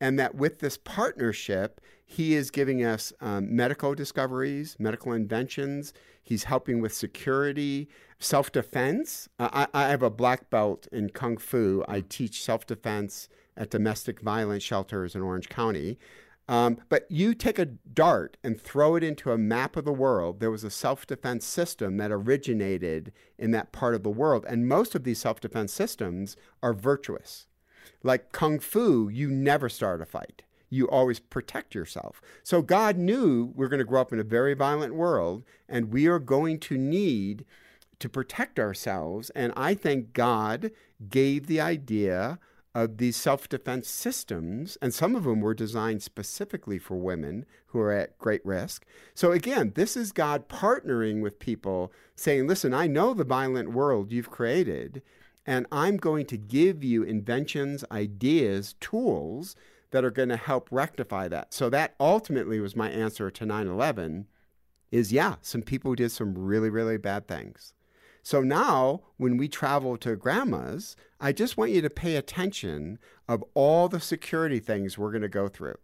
and 0.00 0.19
that 0.19 0.35
with 0.35 0.59
this 0.59 0.76
partnership, 0.76 1.81
He 2.04 2.35
is 2.35 2.50
giving 2.50 2.85
us 2.85 3.12
um, 3.21 3.54
medical 3.54 3.95
discoveries, 3.95 4.76
medical 4.78 5.12
inventions. 5.12 5.95
He's 6.23 6.45
helping 6.45 6.81
with 6.81 6.92
security, 6.92 7.88
self 8.19 8.52
defense. 8.52 9.28
Uh, 9.38 9.66
I, 9.75 9.85
I 9.85 9.88
have 9.88 10.02
a 10.02 10.11
black 10.11 10.50
belt 10.50 10.88
in 10.92 11.11
Kung 11.11 11.37
Fu. 11.38 11.85
I 11.88 12.02
teach 12.02 12.42
self 12.42 12.66
defense 12.66 13.28
at 13.57 13.71
domestic 13.71 14.21
violence 14.21 14.62
shelters 14.62 15.14
in 15.14 15.23
Orange 15.23 15.49
County. 15.49 15.99
Um, 16.52 16.76
but 16.90 17.06
you 17.09 17.32
take 17.32 17.59
a 17.59 17.64
dart 17.64 18.37
and 18.44 18.61
throw 18.61 18.94
it 18.94 19.02
into 19.02 19.32
a 19.32 19.38
map 19.38 19.75
of 19.75 19.87
the 19.87 19.92
world. 19.92 20.38
There 20.38 20.50
was 20.50 20.64
a 20.64 20.71
self 20.71 21.06
defense 21.06 21.47
system 21.47 21.97
that 21.97 22.12
originated 22.12 23.11
in 23.38 23.52
that 23.52 23.73
part 23.73 23.94
of 23.94 24.02
the 24.02 24.11
world. 24.11 24.44
And 24.47 24.68
most 24.68 24.94
of 24.94 25.04
these 25.04 25.18
self 25.18 25.40
defense 25.40 25.73
systems 25.73 26.37
are 26.62 26.75
virtuous. 26.75 27.47
Like 28.02 28.32
Kung 28.32 28.59
Fu, 28.59 29.09
you 29.09 29.30
never 29.30 29.71
start 29.71 30.02
a 30.02 30.04
fight, 30.04 30.42
you 30.68 30.87
always 30.90 31.21
protect 31.21 31.75
yourself. 31.75 32.21
So 32.42 32.61
God 32.61 32.99
knew 32.99 33.54
we're 33.54 33.68
going 33.68 33.78
to 33.78 33.87
grow 33.87 34.02
up 34.02 34.12
in 34.12 34.21
a 34.21 34.25
very 34.25 34.52
violent 34.52 34.94
world 34.94 35.44
and 35.71 35.90
we 35.90 36.06
are 36.06 36.18
going 36.18 36.59
to 36.61 36.76
need 36.76 37.47
to 37.99 38.11
protect 38.11 38.59
ourselves. 38.59 39.30
And 39.30 39.54
I 39.56 39.73
think 39.73 40.12
God 40.12 40.71
gave 41.09 41.47
the 41.47 41.62
idea 41.62 42.38
of 42.74 42.96
these 42.96 43.16
self 43.16 43.48
defense 43.48 43.88
systems, 43.88 44.78
and 44.80 44.94
some 44.94 45.14
of 45.14 45.24
them 45.24 45.40
were 45.40 45.54
designed 45.54 46.02
specifically 46.02 46.78
for 46.78 46.96
women 46.96 47.44
who 47.66 47.80
are 47.80 47.92
at 47.92 48.18
great 48.18 48.44
risk. 48.44 48.84
So, 49.14 49.32
again, 49.32 49.72
this 49.74 49.96
is 49.96 50.12
God 50.12 50.48
partnering 50.48 51.20
with 51.20 51.38
people 51.38 51.92
saying, 52.16 52.46
Listen, 52.46 52.72
I 52.72 52.86
know 52.86 53.14
the 53.14 53.24
violent 53.24 53.72
world 53.72 54.12
you've 54.12 54.30
created, 54.30 55.02
and 55.46 55.66
I'm 55.70 55.96
going 55.96 56.26
to 56.26 56.38
give 56.38 56.82
you 56.82 57.02
inventions, 57.02 57.84
ideas, 57.90 58.74
tools 58.80 59.54
that 59.90 60.04
are 60.04 60.10
going 60.10 60.30
to 60.30 60.36
help 60.36 60.68
rectify 60.70 61.28
that. 61.28 61.52
So, 61.52 61.68
that 61.70 61.94
ultimately 62.00 62.58
was 62.60 62.74
my 62.74 62.88
answer 62.88 63.30
to 63.30 63.46
9 63.46 63.66
11 63.66 64.26
is 64.90 65.12
yeah, 65.12 65.36
some 65.40 65.62
people 65.62 65.94
did 65.94 66.12
some 66.12 66.36
really, 66.36 66.70
really 66.70 66.98
bad 66.98 67.26
things. 67.26 67.72
So 68.22 68.40
now, 68.40 69.02
when 69.16 69.36
we 69.36 69.48
travel 69.48 69.96
to 69.98 70.16
grandma's, 70.16 70.94
I 71.20 71.32
just 71.32 71.56
want 71.56 71.72
you 71.72 71.82
to 71.82 71.90
pay 71.90 72.16
attention 72.16 72.98
of 73.28 73.44
all 73.54 73.88
the 73.88 74.00
security 74.00 74.60
things 74.60 74.96
we're 74.96 75.10
going 75.10 75.22
to 75.22 75.28
go 75.28 75.48
through. 75.48 75.76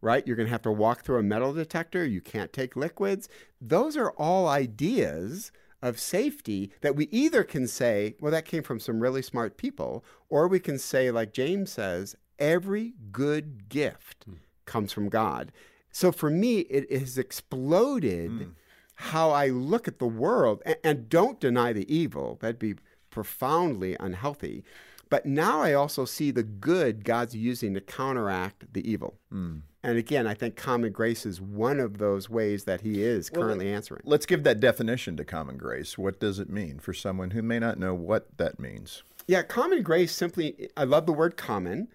Right? 0.00 0.26
You're 0.26 0.36
going 0.36 0.46
to 0.46 0.52
have 0.52 0.62
to 0.62 0.72
walk 0.72 1.02
through 1.02 1.18
a 1.18 1.22
metal 1.22 1.52
detector. 1.52 2.04
You 2.04 2.20
can't 2.20 2.52
take 2.52 2.76
liquids. 2.76 3.28
Those 3.60 3.96
are 3.96 4.10
all 4.12 4.48
ideas 4.48 5.50
of 5.80 6.00
safety 6.00 6.72
that 6.80 6.96
we 6.96 7.08
either 7.10 7.44
can 7.44 7.66
say, 7.66 8.14
well, 8.20 8.32
that 8.32 8.46
came 8.46 8.62
from 8.62 8.80
some 8.80 9.00
really 9.00 9.22
smart 9.22 9.56
people, 9.56 10.04
or 10.30 10.48
we 10.48 10.60
can 10.60 10.78
say, 10.78 11.10
like 11.10 11.32
James 11.32 11.70
says, 11.70 12.16
every 12.38 12.94
good 13.12 13.68
gift 13.68 14.28
mm. 14.28 14.36
comes 14.64 14.92
from 14.92 15.08
God. 15.08 15.52
So 15.90 16.12
for 16.12 16.30
me, 16.30 16.60
it 16.60 16.90
has 16.90 17.18
exploded. 17.18 18.30
Mm 18.30 18.50
how 18.96 19.30
I 19.30 19.48
look 19.48 19.88
at 19.88 19.98
the 19.98 20.06
world 20.06 20.62
and, 20.64 20.76
and 20.84 21.08
don't 21.08 21.40
deny 21.40 21.72
the 21.72 21.92
evil. 21.94 22.38
That'd 22.40 22.58
be 22.58 22.76
profoundly 23.10 23.96
unhealthy. 23.98 24.64
But 25.10 25.26
now 25.26 25.60
I 25.60 25.74
also 25.74 26.04
see 26.04 26.30
the 26.30 26.42
good 26.42 27.04
God's 27.04 27.36
using 27.36 27.74
to 27.74 27.80
counteract 27.80 28.72
the 28.72 28.88
evil. 28.90 29.18
Mm. 29.32 29.62
And 29.82 29.98
again, 29.98 30.26
I 30.26 30.34
think 30.34 30.56
common 30.56 30.92
grace 30.92 31.26
is 31.26 31.40
one 31.40 31.78
of 31.78 31.98
those 31.98 32.30
ways 32.30 32.64
that 32.64 32.80
he 32.80 33.02
is 33.02 33.30
well, 33.30 33.42
currently 33.42 33.70
answering. 33.70 34.00
Let's 34.04 34.26
give 34.26 34.42
that 34.44 34.58
definition 34.58 35.16
to 35.18 35.24
common 35.24 35.58
grace. 35.58 35.98
What 35.98 36.18
does 36.18 36.38
it 36.38 36.48
mean 36.48 36.78
for 36.78 36.94
someone 36.94 37.32
who 37.32 37.42
may 37.42 37.58
not 37.58 37.78
know 37.78 37.94
what 37.94 38.36
that 38.38 38.58
means? 38.58 39.02
Yeah, 39.28 39.42
common 39.42 39.82
grace 39.82 40.12
simply, 40.12 40.70
I 40.76 40.84
love 40.84 41.06
the 41.06 41.12
word 41.12 41.36
common. 41.36 41.88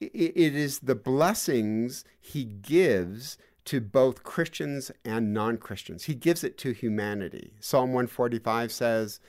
It 0.00 0.36
is 0.36 0.80
the 0.80 0.94
blessings 0.94 2.04
he 2.20 2.44
gives 2.44 3.38
to 3.66 3.80
both 3.80 4.22
Christians 4.22 4.90
and 5.04 5.32
non 5.32 5.56
Christians. 5.56 6.04
He 6.04 6.14
gives 6.14 6.44
it 6.44 6.58
to 6.58 6.72
humanity. 6.72 7.54
Psalm 7.60 7.92
145 7.92 8.70
says, 8.70 9.20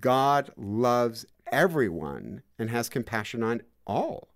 God 0.00 0.50
loves 0.56 1.26
everyone 1.50 2.42
and 2.58 2.70
has 2.70 2.88
compassion 2.88 3.42
on 3.42 3.62
all. 3.86 4.28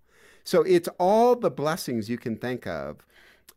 So 0.43 0.61
it's 0.63 0.89
all 0.99 1.35
the 1.35 1.51
blessings 1.51 2.09
you 2.09 2.17
can 2.17 2.37
think 2.37 2.67
of 2.67 3.05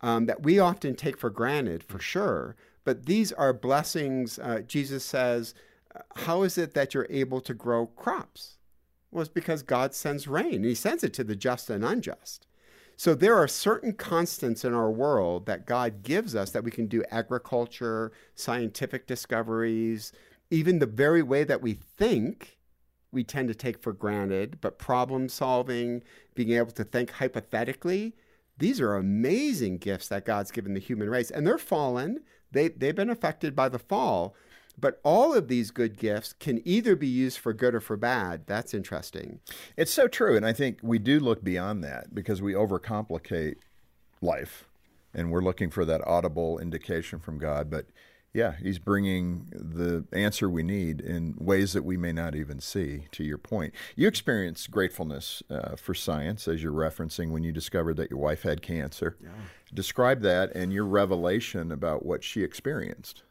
um, 0.00 0.26
that 0.26 0.42
we 0.42 0.58
often 0.58 0.94
take 0.94 1.18
for 1.18 1.30
granted, 1.30 1.82
for 1.82 1.98
sure. 1.98 2.56
But 2.84 3.06
these 3.06 3.32
are 3.32 3.52
blessings. 3.52 4.38
Uh, 4.38 4.60
Jesus 4.66 5.04
says, 5.04 5.54
How 6.16 6.42
is 6.42 6.56
it 6.56 6.74
that 6.74 6.94
you're 6.94 7.06
able 7.10 7.40
to 7.42 7.54
grow 7.54 7.86
crops? 7.86 8.56
Well, 9.10 9.22
it's 9.22 9.30
because 9.30 9.62
God 9.62 9.94
sends 9.94 10.28
rain. 10.28 10.64
He 10.64 10.74
sends 10.74 11.04
it 11.04 11.12
to 11.14 11.24
the 11.24 11.36
just 11.36 11.68
and 11.68 11.84
unjust. 11.84 12.46
So 13.00 13.14
there 13.14 13.34
are 13.34 13.48
certain 13.48 13.94
constants 13.94 14.62
in 14.62 14.74
our 14.74 14.90
world 14.90 15.46
that 15.46 15.64
God 15.64 16.02
gives 16.02 16.36
us 16.36 16.50
that 16.50 16.64
we 16.64 16.70
can 16.70 16.86
do 16.86 17.02
agriculture, 17.10 18.12
scientific 18.34 19.06
discoveries, 19.06 20.12
even 20.50 20.80
the 20.80 20.84
very 20.84 21.22
way 21.22 21.44
that 21.44 21.62
we 21.62 21.72
think 21.72 22.58
we 23.10 23.24
tend 23.24 23.48
to 23.48 23.54
take 23.54 23.82
for 23.82 23.94
granted, 23.94 24.58
but 24.60 24.78
problem 24.78 25.30
solving, 25.30 26.02
being 26.34 26.50
able 26.52 26.72
to 26.72 26.84
think 26.84 27.12
hypothetically, 27.12 28.16
these 28.58 28.82
are 28.82 28.94
amazing 28.94 29.78
gifts 29.78 30.08
that 30.08 30.26
God's 30.26 30.50
given 30.50 30.74
the 30.74 30.78
human 30.78 31.08
race. 31.08 31.30
And 31.30 31.46
they're 31.46 31.56
fallen. 31.56 32.20
They, 32.52 32.68
they've 32.68 32.94
been 32.94 33.08
affected 33.08 33.56
by 33.56 33.70
the 33.70 33.78
fall. 33.78 34.34
But 34.78 35.00
all 35.02 35.34
of 35.34 35.48
these 35.48 35.70
good 35.70 35.98
gifts 35.98 36.32
can 36.32 36.60
either 36.66 36.96
be 36.96 37.06
used 37.06 37.38
for 37.38 37.52
good 37.52 37.74
or 37.74 37.80
for 37.80 37.96
bad. 37.96 38.46
That's 38.46 38.72
interesting. 38.72 39.40
It's 39.76 39.92
so 39.92 40.08
true. 40.08 40.36
And 40.36 40.46
I 40.46 40.52
think 40.52 40.78
we 40.82 40.98
do 40.98 41.20
look 41.20 41.44
beyond 41.44 41.84
that 41.84 42.14
because 42.14 42.40
we 42.40 42.54
overcomplicate 42.54 43.56
life 44.22 44.64
and 45.12 45.30
we're 45.30 45.42
looking 45.42 45.70
for 45.70 45.84
that 45.84 46.06
audible 46.06 46.58
indication 46.58 47.18
from 47.18 47.38
God. 47.38 47.70
But 47.70 47.86
yeah, 48.32 48.54
He's 48.62 48.78
bringing 48.78 49.46
the 49.50 50.04
answer 50.16 50.48
we 50.48 50.62
need 50.62 51.00
in 51.00 51.34
ways 51.38 51.72
that 51.72 51.84
we 51.84 51.96
may 51.96 52.12
not 52.12 52.36
even 52.36 52.60
see, 52.60 53.06
to 53.12 53.24
your 53.24 53.38
point. 53.38 53.74
You 53.96 54.06
experienced 54.06 54.70
gratefulness 54.70 55.42
uh, 55.50 55.74
for 55.74 55.94
science, 55.94 56.46
as 56.46 56.62
you're 56.62 56.72
referencing, 56.72 57.32
when 57.32 57.42
you 57.42 57.50
discovered 57.50 57.96
that 57.96 58.10
your 58.10 58.20
wife 58.20 58.42
had 58.42 58.62
cancer. 58.62 59.16
Yeah. 59.20 59.30
Describe 59.74 60.20
that 60.22 60.54
and 60.54 60.72
your 60.72 60.84
revelation 60.84 61.72
about 61.72 62.06
what 62.06 62.22
she 62.22 62.44
experienced. 62.44 63.24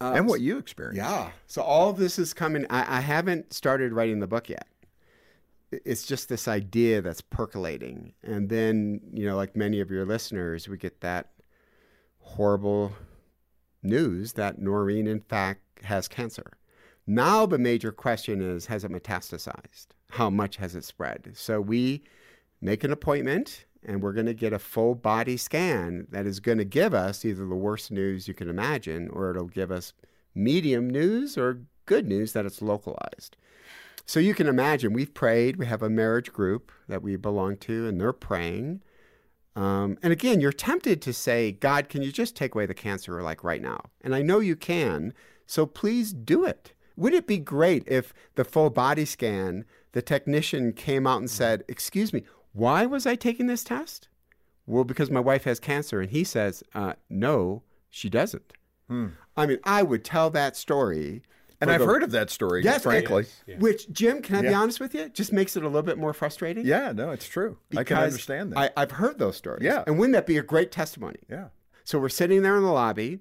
Uh, 0.00 0.12
and 0.14 0.28
what 0.28 0.40
you 0.40 0.58
experienced. 0.58 0.98
Yeah. 0.98 1.30
So 1.46 1.62
all 1.62 1.92
this 1.92 2.18
is 2.18 2.32
coming. 2.32 2.66
I, 2.70 2.98
I, 2.98 3.00
haven't 3.00 3.52
started 3.52 3.92
writing 3.92 4.20
the 4.20 4.28
book 4.28 4.48
yet. 4.48 4.68
It's 5.72 6.06
just 6.06 6.28
this 6.28 6.46
idea 6.46 7.02
that's 7.02 7.20
percolating. 7.20 8.12
And 8.22 8.48
then, 8.48 9.00
you 9.12 9.26
know, 9.26 9.36
like 9.36 9.56
many 9.56 9.80
of 9.80 9.90
your 9.90 10.06
listeners, 10.06 10.68
we 10.68 10.76
get 10.78 11.00
that 11.00 11.30
horrible 12.20 12.92
news 13.82 14.34
that 14.34 14.58
Noreen, 14.58 15.06
in 15.06 15.20
fact, 15.20 15.82
has 15.82 16.06
cancer. 16.06 16.58
Now 17.06 17.46
the 17.46 17.58
major 17.58 17.90
question 17.90 18.40
is 18.40 18.66
has 18.66 18.84
it 18.84 18.92
metastasized? 18.92 19.86
How 20.10 20.30
much 20.30 20.56
has 20.56 20.74
it 20.74 20.84
spread? 20.84 21.30
So 21.34 21.60
we 21.60 22.04
make 22.60 22.84
an 22.84 22.92
appointment 22.92 23.64
and 23.84 24.02
we're 24.02 24.12
going 24.12 24.26
to 24.26 24.34
get 24.34 24.52
a 24.52 24.58
full 24.58 24.94
body 24.94 25.36
scan 25.36 26.06
that 26.10 26.26
is 26.26 26.40
going 26.40 26.58
to 26.58 26.64
give 26.64 26.94
us 26.94 27.24
either 27.24 27.46
the 27.46 27.54
worst 27.54 27.90
news 27.90 28.28
you 28.28 28.34
can 28.34 28.48
imagine 28.48 29.08
or 29.10 29.30
it'll 29.30 29.46
give 29.46 29.70
us 29.70 29.92
medium 30.34 30.88
news 30.88 31.36
or 31.36 31.62
good 31.86 32.06
news 32.06 32.32
that 32.32 32.46
it's 32.46 32.62
localized. 32.62 33.36
So 34.04 34.20
you 34.20 34.34
can 34.34 34.46
imagine 34.46 34.92
we've 34.92 35.12
prayed, 35.12 35.56
we 35.56 35.66
have 35.66 35.82
a 35.82 35.90
marriage 35.90 36.32
group 36.32 36.72
that 36.88 37.02
we 37.02 37.16
belong 37.16 37.58
to, 37.58 37.86
and 37.86 38.00
they're 38.00 38.12
praying. 38.12 38.82
Um, 39.54 39.98
and 40.02 40.12
again, 40.12 40.40
you're 40.40 40.52
tempted 40.52 41.02
to 41.02 41.12
say, 41.12 41.52
God, 41.52 41.88
can 41.88 42.02
you 42.02 42.12
just 42.12 42.34
take 42.34 42.54
away 42.54 42.64
the 42.64 42.74
cancer 42.74 43.20
like 43.22 43.44
right 43.44 43.60
now? 43.60 43.80
And 44.00 44.14
I 44.14 44.22
know 44.22 44.40
you 44.40 44.56
can, 44.56 45.12
so 45.46 45.66
please 45.66 46.12
do 46.12 46.44
it. 46.44 46.72
Wouldn't 46.96 47.24
it 47.24 47.26
be 47.26 47.38
great 47.38 47.84
if 47.86 48.14
the 48.34 48.44
full 48.44 48.70
body 48.70 49.04
scan, 49.04 49.64
the 49.92 50.02
technician 50.02 50.72
came 50.72 51.06
out 51.06 51.18
and 51.18 51.30
said, 51.30 51.64
Excuse 51.68 52.12
me, 52.12 52.24
why 52.52 52.86
was 52.86 53.06
I 53.06 53.14
taking 53.14 53.46
this 53.46 53.64
test? 53.64 54.08
Well, 54.66 54.84
because 54.84 55.10
my 55.10 55.20
wife 55.20 55.44
has 55.44 55.58
cancer. 55.58 56.00
And 56.00 56.10
he 56.10 56.24
says, 56.24 56.62
uh, 56.74 56.94
No, 57.08 57.62
she 57.90 58.08
doesn't. 58.10 58.52
Hmm. 58.88 59.08
I 59.36 59.46
mean, 59.46 59.58
I 59.64 59.82
would 59.82 60.04
tell 60.04 60.30
that 60.30 60.56
story. 60.56 61.22
And 61.60 61.70
I've 61.70 61.80
the, 61.80 61.86
heard 61.86 62.02
of 62.04 62.12
that 62.12 62.30
story, 62.30 62.62
yes, 62.62 62.84
frankly. 62.84 63.26
Yeah. 63.46 63.58
Which, 63.58 63.90
Jim, 63.90 64.22
can 64.22 64.36
I 64.36 64.42
yeah. 64.42 64.48
be 64.50 64.54
honest 64.54 64.78
with 64.78 64.94
you? 64.94 65.08
Just 65.08 65.32
makes 65.32 65.56
it 65.56 65.64
a 65.64 65.66
little 65.66 65.82
bit 65.82 65.98
more 65.98 66.12
frustrating. 66.12 66.64
Yeah, 66.64 66.92
no, 66.92 67.10
it's 67.10 67.26
true. 67.26 67.58
I 67.76 67.82
can 67.82 67.96
understand 67.96 68.52
that. 68.52 68.72
I, 68.76 68.80
have 68.80 68.92
heard 68.92 69.18
those 69.18 69.36
stories. 69.36 69.64
Yeah. 69.64 69.82
And 69.86 69.98
wouldn't 69.98 70.14
that 70.14 70.26
be 70.26 70.38
a 70.38 70.42
great 70.42 70.70
testimony? 70.70 71.18
Yeah. 71.28 71.48
So 71.82 71.98
we're 71.98 72.10
sitting 72.10 72.42
there 72.42 72.56
in 72.56 72.62
the 72.62 72.70
lobby, 72.70 73.20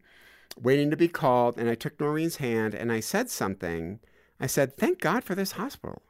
waiting 0.61 0.91
to 0.91 0.97
be 0.97 1.07
called, 1.07 1.57
and 1.57 1.67
I 1.67 1.73
took 1.73 1.99
Noreen's 1.99 2.35
hand 2.35 2.75
and 2.75 2.91
I 2.91 2.99
said 2.99 3.31
something. 3.31 3.99
I 4.39 4.45
said, 4.45 4.77
Thank 4.77 4.99
God 4.99 5.23
for 5.23 5.33
this 5.33 5.53
hospital. 5.53 6.03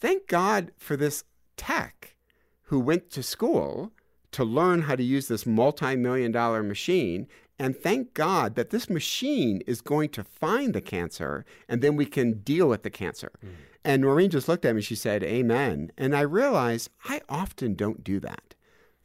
Thank 0.00 0.28
God 0.28 0.72
for 0.78 0.96
this 0.96 1.24
tech 1.56 2.16
who 2.64 2.78
went 2.80 3.10
to 3.10 3.22
school 3.22 3.92
to 4.32 4.44
learn 4.44 4.82
how 4.82 4.96
to 4.96 5.02
use 5.02 5.28
this 5.28 5.46
multi 5.46 5.94
million 5.96 6.32
dollar 6.32 6.62
machine 6.62 7.26
And 7.58 7.76
thank 7.76 8.14
God 8.14 8.54
that 8.56 8.70
this 8.70 8.90
machine 8.90 9.62
is 9.66 9.80
going 9.80 10.08
to 10.10 10.24
find 10.24 10.74
the 10.74 10.80
cancer 10.80 11.44
and 11.68 11.80
then 11.80 11.94
we 11.96 12.06
can 12.06 12.40
deal 12.40 12.68
with 12.68 12.82
the 12.82 12.90
cancer. 12.90 13.30
Mm. 13.44 13.50
And 13.84 14.02
Noreen 14.02 14.30
just 14.30 14.48
looked 14.48 14.64
at 14.64 14.74
me. 14.74 14.80
She 14.82 14.94
said, 14.94 15.22
Amen. 15.22 15.92
And 15.96 16.16
I 16.16 16.20
realized 16.22 16.90
I 17.04 17.20
often 17.28 17.74
don't 17.74 18.02
do 18.02 18.20
that. 18.20 18.54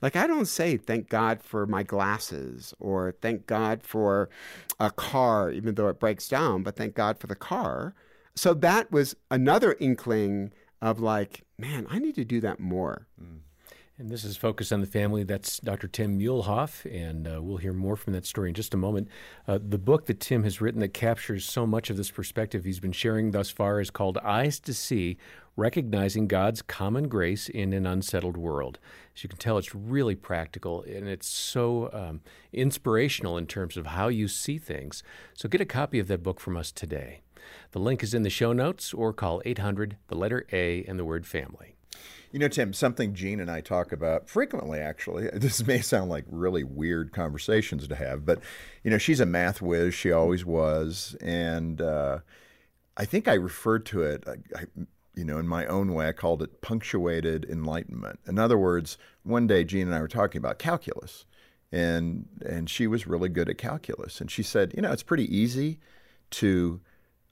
Like, 0.01 0.16
I 0.16 0.27
don't 0.27 0.46
say, 0.46 0.77
thank 0.77 1.10
God 1.10 1.42
for 1.42 1.66
my 1.66 1.82
glasses 1.82 2.74
or 2.80 3.13
thank 3.22 3.48
God 3.48 3.82
for 3.82 4.30
a 4.80 4.92
car, 4.92 5.50
even 5.51 5.74
though 5.74 5.88
it 5.88 6.00
breaks 6.00 6.27
down, 6.30 6.62
but 6.62 6.75
thank 6.75 6.94
God 6.94 7.18
for 7.20 7.25
the 7.25 7.36
car. 7.36 7.96
So 8.36 8.54
that 8.54 8.92
was 8.92 9.16
another 9.32 9.75
inkling 9.80 10.51
of 10.82 11.00
like, 11.00 11.44
man, 11.58 11.88
I 11.90 12.00
need 12.00 12.16
to 12.16 12.26
do 12.26 12.42
that 12.42 12.60
more. 12.60 13.08
Mm. 13.22 13.40
And 14.00 14.12
this 14.12 14.24
is 14.24 14.38
Focus 14.38 14.72
on 14.72 14.82
the 14.82 14.86
Family. 14.86 15.24
That's 15.24 15.58
Dr. 15.58 15.88
Tim 15.88 16.20
Muehlhoff, 16.20 16.86
and 16.86 17.28
uh, 17.28 17.42
we'll 17.42 17.58
hear 17.58 17.74
more 17.74 17.96
from 17.96 18.14
that 18.14 18.28
story 18.28 18.50
in 18.50 18.54
just 18.54 18.76
a 18.76 18.78
moment. 18.78 19.08
Uh, 19.48 19.58
the 19.60 19.80
book 19.80 20.06
that 20.06 20.20
Tim 20.20 20.44
has 20.44 20.62
written 20.62 20.82
that 20.82 20.94
captures 20.94 21.46
so 21.46 21.66
much 21.66 21.90
of 21.90 21.98
this 21.98 22.12
perspective 22.12 22.64
he's 22.64 22.80
been 22.80 22.92
sharing 22.92 23.32
thus 23.32 23.50
far 23.50 23.82
is 23.82 23.90
called 23.90 24.20
Eyes 24.20 24.60
to 24.60 24.74
See 24.76 25.18
Recognizing 25.56 26.28
God's 26.28 26.62
Common 26.62 27.08
Grace 27.08 27.50
in 27.50 27.74
an 27.74 27.88
Unsettled 27.88 28.38
World. 28.38 28.78
As 29.16 29.24
you 29.24 29.30
can 29.30 29.40
tell, 29.40 29.58
it's 29.58 29.74
really 29.74 30.14
practical 30.14 30.84
and 30.84 31.08
it's 31.08 31.28
so 31.28 31.90
um, 31.92 32.22
inspirational 32.54 33.36
in 33.36 33.48
terms 33.48 33.78
of 33.78 33.88
how 33.88 34.10
you 34.10 34.28
see 34.28 34.60
things. 34.60 35.02
So 35.34 35.50
get 35.50 35.60
a 35.60 35.66
copy 35.66 35.98
of 35.98 36.08
that 36.10 36.22
book 36.22 36.40
from 36.40 36.56
us 36.56 36.72
today. 36.72 37.22
The 37.72 37.80
link 37.80 38.04
is 38.04 38.13
in 38.13 38.24
the 38.24 38.30
show 38.30 38.54
notes 38.54 38.94
or 38.94 39.13
call 39.13 39.42
800, 39.46 39.98
the 40.08 40.16
letter 40.16 40.46
A, 40.51 40.84
and 40.86 40.98
the 40.98 41.06
word 41.06 41.25
family. 41.25 41.75
You 42.32 42.39
know, 42.39 42.48
Tim, 42.50 42.74
something 42.74 43.13
Jean 43.13 43.39
and 43.39 43.50
I 43.50 43.62
talk 43.62 43.92
about 43.92 44.27
frequently, 44.30 44.80
actually. 44.80 45.30
This 45.34 45.66
may 45.66 45.80
sound 45.82 46.10
like 46.10 46.25
really 46.30 46.63
weird 46.63 47.13
conversations 47.13 47.88
to 47.88 47.96
have, 47.96 48.25
but, 48.25 48.39
you 48.84 48.92
know, 48.92 48.98
she's 48.98 49.20
a 49.20 49.25
math 49.25 49.62
whiz. 49.62 49.94
She 49.94 50.12
always 50.12 50.46
was. 50.46 51.16
And 51.22 51.82
uh, 51.82 52.20
I 52.98 53.06
think 53.06 53.27
I 53.27 53.34
referred 53.34 53.86
to 53.88 54.04
it, 54.04 54.24
I, 54.27 54.60
I, 54.60 54.66
you 55.16 55.24
know, 55.24 55.39
in 55.39 55.48
my 55.48 55.66
own 55.66 55.94
way, 55.94 56.08
I 56.08 56.12
called 56.12 56.44
it 56.44 56.62
punctuated 56.62 57.46
enlightenment. 57.46 58.20
In 58.27 58.38
other 58.38 58.58
words, 58.58 58.98
one 59.24 59.48
day 59.48 59.63
Jean 59.63 59.88
and 59.88 59.96
I 59.96 60.01
were 60.01 60.08
talking 60.08 60.39
about 60.39 60.60
calculus. 60.60 61.25
And, 61.72 62.27
and 62.46 62.70
she 62.70 62.88
was 62.88 63.08
really 63.08 63.30
good 63.30 63.50
at 63.50 63.58
calculus. 63.58 64.22
And 64.22 64.30
she 64.30 64.44
said, 64.44 64.74
you 64.75 64.82
know, 64.82 64.92
it's 64.92 65.04
pretty 65.04 65.36
easy 65.36 65.80
to 66.32 66.82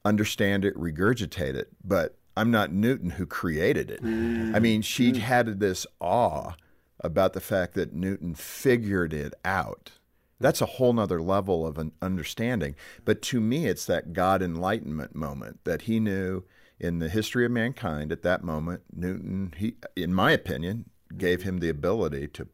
understand 0.05 0.63
it, 0.63 0.75
regurgitate 0.75 1.55
it, 1.55 1.69
but 1.83 2.17
I'm 2.38 2.51
not 2.51 2.71
Newton 2.71 3.12
who 3.12 3.25
created 3.25 3.89
it. 3.89 4.03
Mm. 4.03 4.55
I 4.55 4.59
mean, 4.59 4.81
she 4.81 5.12
mm. 5.12 5.17
had 5.17 5.59
this 5.59 5.88
awe 6.00 6.53
about 7.00 7.33
the 7.33 7.41
fact 7.41 7.74
that 7.74 7.93
Newton 7.93 8.35
figured 8.35 9.13
it 9.13 9.33
out. 9.43 9.91
That's 10.39 10.62
a 10.62 10.65
whole 10.65 10.93
nother 10.93 11.21
level 11.21 11.65
of 11.65 11.77
an 11.77 11.93
understanding. 12.01 12.75
But 13.03 13.21
to 13.24 13.39
me, 13.39 13.67
it's 13.67 13.85
that 13.85 14.13
God 14.13 14.41
enlightenment 14.41 15.15
moment 15.15 15.59
that 15.63 15.83
he 15.83 16.00
knew 16.00 16.43
in 16.79 17.00
the 17.00 17.09
history 17.09 17.45
of 17.45 17.51
mankind 17.51 18.12
at 18.12 18.21
that 18.24 18.43
moment. 18.43 18.83
Newton, 18.93 19.53
he, 19.57 19.75
in 19.95 20.13
my 20.13 20.31
opinion, 20.31 20.89
gave 21.17 21.43
him 21.43 21.59
the 21.59 21.69
ability 21.69 22.27
to 22.29 22.47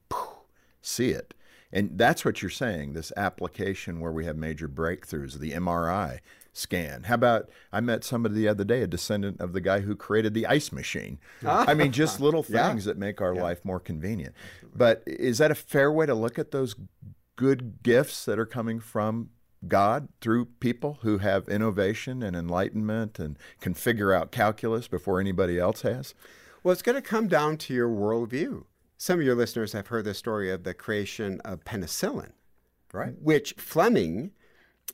see 0.81 1.09
it. 1.09 1.33
And 1.73 1.97
that's 1.97 2.25
what 2.25 2.41
you're 2.41 2.51
saying 2.51 2.93
this 2.93 3.13
application 3.15 3.99
where 3.99 4.11
we 4.11 4.25
have 4.25 4.35
major 4.35 4.67
breakthroughs, 4.67 5.39
the 5.39 5.53
MRI, 5.53 6.19
scan. 6.53 7.03
How 7.03 7.15
about 7.15 7.49
I 7.71 7.79
met 7.79 8.03
somebody 8.03 8.35
the 8.35 8.47
other 8.47 8.63
day, 8.63 8.81
a 8.81 8.87
descendant 8.87 9.39
of 9.39 9.53
the 9.53 9.61
guy 9.61 9.81
who 9.81 9.95
created 9.95 10.33
the 10.33 10.47
ice 10.47 10.71
machine. 10.71 11.19
Ah. 11.45 11.65
I 11.67 11.73
mean, 11.73 11.91
just 11.91 12.19
little 12.21 12.43
things 12.43 12.85
yeah. 12.85 12.91
that 12.91 12.97
make 12.97 13.21
our 13.21 13.33
yeah. 13.33 13.41
life 13.41 13.63
more 13.63 13.79
convenient. 13.79 14.35
But 14.75 15.03
is 15.05 15.37
that 15.37 15.51
a 15.51 15.55
fair 15.55 15.91
way 15.91 16.05
to 16.05 16.15
look 16.15 16.37
at 16.37 16.51
those 16.51 16.75
good 17.35 17.83
gifts 17.83 18.25
that 18.25 18.37
are 18.37 18.45
coming 18.45 18.79
from 18.79 19.29
God 19.67 20.09
through 20.19 20.45
people 20.45 20.99
who 21.01 21.19
have 21.19 21.47
innovation 21.47 22.23
and 22.23 22.35
enlightenment 22.35 23.19
and 23.19 23.37
can 23.59 23.73
figure 23.73 24.11
out 24.11 24.31
calculus 24.31 24.87
before 24.87 25.19
anybody 25.19 25.59
else 25.59 25.81
has? 25.83 26.13
Well, 26.63 26.71
it's 26.71 26.81
going 26.81 26.95
to 26.95 27.01
come 27.01 27.27
down 27.27 27.57
to 27.57 27.73
your 27.73 27.89
worldview. 27.89 28.65
Some 28.97 29.19
of 29.19 29.25
your 29.25 29.35
listeners 29.35 29.73
have 29.73 29.87
heard 29.87 30.05
the 30.05 30.13
story 30.13 30.51
of 30.51 30.63
the 30.63 30.75
creation 30.75 31.41
of 31.41 31.63
penicillin, 31.63 32.33
right? 32.93 33.15
Which 33.19 33.53
Fleming 33.57 34.31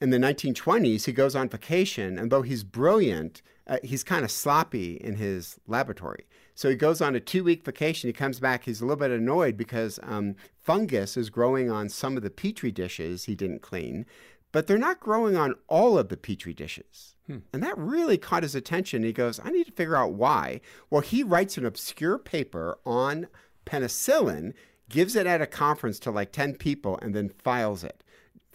in 0.01 0.09
the 0.09 0.17
1920s, 0.17 1.05
he 1.05 1.11
goes 1.11 1.35
on 1.35 1.49
vacation, 1.49 2.17
and 2.17 2.31
though 2.31 2.41
he's 2.41 2.63
brilliant, 2.63 3.41
uh, 3.67 3.77
he's 3.83 4.03
kind 4.03 4.23
of 4.23 4.31
sloppy 4.31 4.95
in 4.95 5.15
his 5.15 5.59
laboratory. 5.67 6.27
So 6.55 6.69
he 6.69 6.75
goes 6.75 7.01
on 7.01 7.15
a 7.15 7.19
two 7.19 7.43
week 7.43 7.63
vacation. 7.63 8.07
He 8.07 8.13
comes 8.13 8.39
back, 8.39 8.63
he's 8.63 8.81
a 8.81 8.85
little 8.85 8.97
bit 8.97 9.11
annoyed 9.11 9.57
because 9.57 9.99
um, 10.03 10.35
fungus 10.63 11.15
is 11.15 11.29
growing 11.29 11.69
on 11.69 11.89
some 11.89 12.17
of 12.17 12.23
the 12.23 12.29
petri 12.29 12.71
dishes 12.71 13.25
he 13.25 13.35
didn't 13.35 13.61
clean, 13.61 14.05
but 14.51 14.65
they're 14.65 14.77
not 14.77 14.99
growing 14.99 15.35
on 15.35 15.55
all 15.67 15.97
of 15.97 16.09
the 16.09 16.17
petri 16.17 16.53
dishes. 16.53 17.15
Hmm. 17.27 17.39
And 17.53 17.61
that 17.61 17.77
really 17.77 18.17
caught 18.17 18.43
his 18.43 18.55
attention. 18.55 19.03
He 19.03 19.13
goes, 19.13 19.39
I 19.43 19.51
need 19.51 19.65
to 19.65 19.73
figure 19.73 19.97
out 19.97 20.13
why. 20.13 20.61
Well, 20.89 21.01
he 21.01 21.21
writes 21.21 21.57
an 21.57 21.65
obscure 21.65 22.17
paper 22.17 22.79
on 22.85 23.27
penicillin, 23.65 24.53
gives 24.89 25.15
it 25.15 25.27
at 25.27 25.41
a 25.41 25.47
conference 25.47 25.99
to 25.99 26.11
like 26.11 26.31
10 26.31 26.55
people, 26.55 26.97
and 27.01 27.13
then 27.13 27.29
files 27.29 27.83
it. 27.83 28.03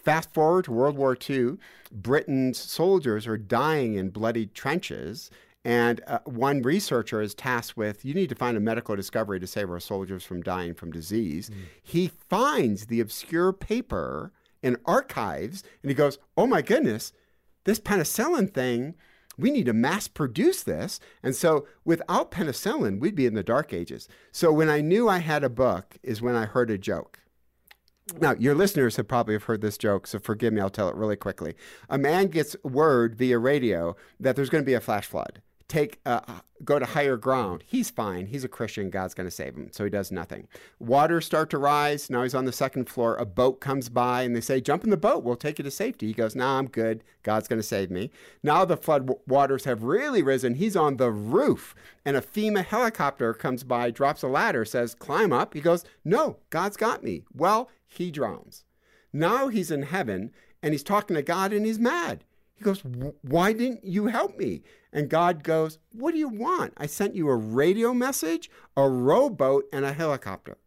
Fast 0.03 0.33
forward 0.33 0.65
to 0.65 0.73
World 0.73 0.97
War 0.97 1.17
II, 1.29 1.59
Britain's 1.93 2.59
soldiers 2.59 3.27
are 3.27 3.39
dying 3.39 3.95
in 3.95 4.11
bloody 4.11 4.47
trenches. 4.47 5.31
And 5.65 6.01
uh, 6.09 6.19
one 6.25 6.63
researcher 6.63 7.23
is 7.23 7.35
tasked 7.35 7.77
with 7.77 8.05
you 8.05 8.15
need 8.15 8.29
to 8.31 8.35
find 8.35 8.57
a 8.57 8.61
medical 8.61 8.97
discovery 8.97 9.39
to 9.39 9.47
save 9.47 9.71
our 9.71 9.79
soldiers 9.79 10.25
from 10.25 10.43
dying 10.43 10.75
from 10.75 10.91
disease. 10.91 11.51
Mm. 11.51 11.57
He 11.83 12.11
finds 12.29 12.87
the 12.87 12.99
obscure 12.99 13.53
paper 13.53 14.33
in 14.61 14.77
archives 14.85 15.63
and 15.83 15.91
he 15.91 15.95
goes, 15.95 16.19
Oh 16.37 16.49
my 16.49 16.63
goodness, 16.63 17.13
this 17.65 17.79
penicillin 17.79 18.53
thing, 18.53 18.95
we 19.39 19.53
need 19.53 19.67
to 19.67 19.73
mass 19.73 20.09
produce 20.09 20.65
this. 20.65 20.99
And 21.23 21.37
so 21.37 21.67
without 21.85 22.33
penicillin, 22.33 22.99
we'd 22.99 23.15
be 23.15 23.27
in 23.27 23.35
the 23.35 23.45
dark 23.45 23.73
ages. 23.73 24.09
So 24.33 24.53
when 24.53 24.69
I 24.69 24.81
knew 24.81 25.09
I 25.09 25.19
had 25.19 25.45
a 25.45 25.49
book 25.49 25.97
is 26.03 26.21
when 26.21 26.35
I 26.35 26.47
heard 26.47 26.71
a 26.71 26.79
joke. 26.79 27.21
Now, 28.21 28.35
your 28.39 28.55
listeners 28.55 28.97
have 28.97 29.09
probably 29.09 29.35
have 29.35 29.45
heard 29.45 29.63
this 29.63 29.79
joke, 29.79 30.07
so 30.07 30.19
forgive 30.19 30.53
me, 30.53 30.61
I'll 30.61 30.71
tell 30.71 30.89
it 30.89 30.95
really 30.95 31.17
quickly. 31.17 31.55
A 31.89 31.99
man 31.99 32.29
gets 32.29 32.57
word 32.63 33.15
via 33.15 33.39
radio 33.39 33.97
that 34.21 34.37
there's 34.37 34.51
going 34.51 34.63
to 34.63 34.67
be 34.67 34.75
a 34.75 34.81
flash 34.81 35.07
flood. 35.07 35.41
Take 35.69 36.01
uh, 36.05 36.21
go 36.65 36.79
to 36.79 36.85
higher 36.85 37.17
ground. 37.17 37.65
He's 37.67 37.89
fine. 37.89 38.27
He's 38.27 38.45
a 38.45 38.49
Christian. 38.49 38.91
God's 38.91 39.15
going 39.15 39.27
to 39.27 39.35
save 39.35 39.55
him. 39.55 39.71
So 39.73 39.85
he 39.85 39.91
does 39.91 40.13
nothing. 40.13 40.47
Waters 40.79 41.25
start 41.25 41.49
to 41.51 41.57
rise. 41.57 42.11
Now 42.11 42.25
he's 42.25 42.35
on 42.35 42.45
the 42.45 42.53
second 42.53 42.91
floor. 42.91 43.17
A 43.17 43.25
boat 43.25 43.63
comes 43.63 43.89
by 43.89 44.21
and 44.21 44.37
they 44.37 44.43
say, 44.43 44.61
"Jump 44.61 44.85
in 44.85 44.91
the 44.91 44.99
boat. 44.99 45.25
We'll 45.25 45.35
take 45.37 45.59
you 45.59 45.65
to 45.65 45.71
safety." 45.71 46.09
He 46.09 46.13
goes, 46.13 46.37
"Nah, 46.37 46.59
I'm 46.59 46.69
good. 46.69 47.03
God's 47.23 47.49
going 47.49 47.61
to 47.61 47.67
save 47.67 47.91
me." 47.91 48.11
Now 48.43 48.67
the 48.67 48.77
flood 48.77 49.11
waters 49.27 49.65
have 49.65 49.83
really 49.83 50.23
risen. 50.23 50.57
He's 50.57 50.77
on 50.77 50.99
the 50.99 51.11
roof, 51.11 51.75
and 52.05 52.19
a 52.19 52.21
FEMA 52.21 52.67
helicopter 52.67 53.33
comes 53.33 53.65
by, 53.65 53.91
drops 53.91 54.23
a 54.23 54.29
ladder, 54.29 54.67
says, 54.67 54.95
"Climb 54.95 55.33
up." 55.33 55.55
He 55.55 55.63
goes, 55.63 55.85
"No, 56.05 56.37
God's 56.51 56.77
got 56.77 57.03
me." 57.03 57.23
Well, 57.35 57.71
he 57.97 58.11
drowns. 58.11 58.65
Now 59.13 59.49
he's 59.49 59.71
in 59.71 59.83
heaven 59.83 60.33
and 60.63 60.73
he's 60.73 60.83
talking 60.83 61.17
to 61.17 61.23
God 61.23 61.53
and 61.53 61.67
he's 61.67 61.79
mad. 61.79 62.25
He 62.55 62.65
goes, 62.65 62.83
Why 63.23 63.53
didn't 63.53 63.85
you 63.85 64.07
help 64.07 64.39
me? 64.39 64.63
And 64.93 65.09
God 65.09 65.43
goes, 65.43 65.79
What 65.93 66.13
do 66.13 66.19
you 66.19 66.29
want? 66.29 66.75
I 66.77 66.87
sent 66.87 67.15
you 67.15 67.29
a 67.29 67.37
radio 67.37 67.93
message, 67.93 68.51
a 68.77 68.89
rowboat, 68.89 69.65
and 69.73 69.85
a 69.85 69.93
helicopter. 69.93 70.59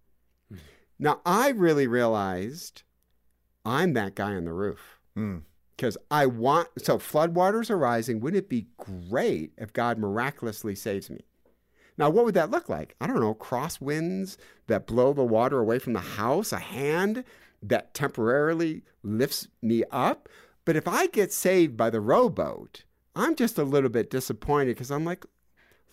Mm. 0.53 0.59
Now 0.99 1.21
I 1.25 1.49
really 1.49 1.87
realized 1.87 2.83
I'm 3.65 3.93
that 3.93 4.15
guy 4.15 4.35
on 4.35 4.45
the 4.45 4.53
roof. 4.53 4.99
Because 5.15 5.97
mm. 5.97 6.01
I 6.11 6.27
want, 6.27 6.69
so 6.77 6.97
floodwaters 6.97 7.69
are 7.69 7.77
rising. 7.77 8.19
Wouldn't 8.19 8.43
it 8.43 8.49
be 8.49 8.67
great 8.77 9.53
if 9.57 9.73
God 9.73 9.97
miraculously 9.97 10.75
saves 10.75 11.09
me? 11.09 11.21
Now, 11.97 12.09
what 12.09 12.25
would 12.25 12.33
that 12.35 12.51
look 12.51 12.67
like? 12.67 12.95
I 12.99 13.07
don't 13.07 13.19
know, 13.19 13.33
crosswinds 13.33 14.37
that 14.67 14.85
blow 14.87 15.13
the 15.13 15.23
water 15.23 15.59
away 15.59 15.79
from 15.79 15.93
the 15.93 15.99
house, 16.01 16.51
a 16.51 16.57
hand 16.57 17.23
that 17.63 17.93
temporarily 17.93 18.83
lifts 19.01 19.47
me 19.61 19.83
up. 19.91 20.27
But 20.65 20.75
if 20.75 20.87
I 20.87 21.07
get 21.07 21.31
saved 21.31 21.77
by 21.77 21.89
the 21.89 22.01
rowboat, 22.01 22.83
I'm 23.15 23.35
just 23.35 23.57
a 23.57 23.63
little 23.63 23.89
bit 23.89 24.09
disappointed 24.09 24.75
because 24.75 24.91
I'm 24.91 25.05
like, 25.05 25.25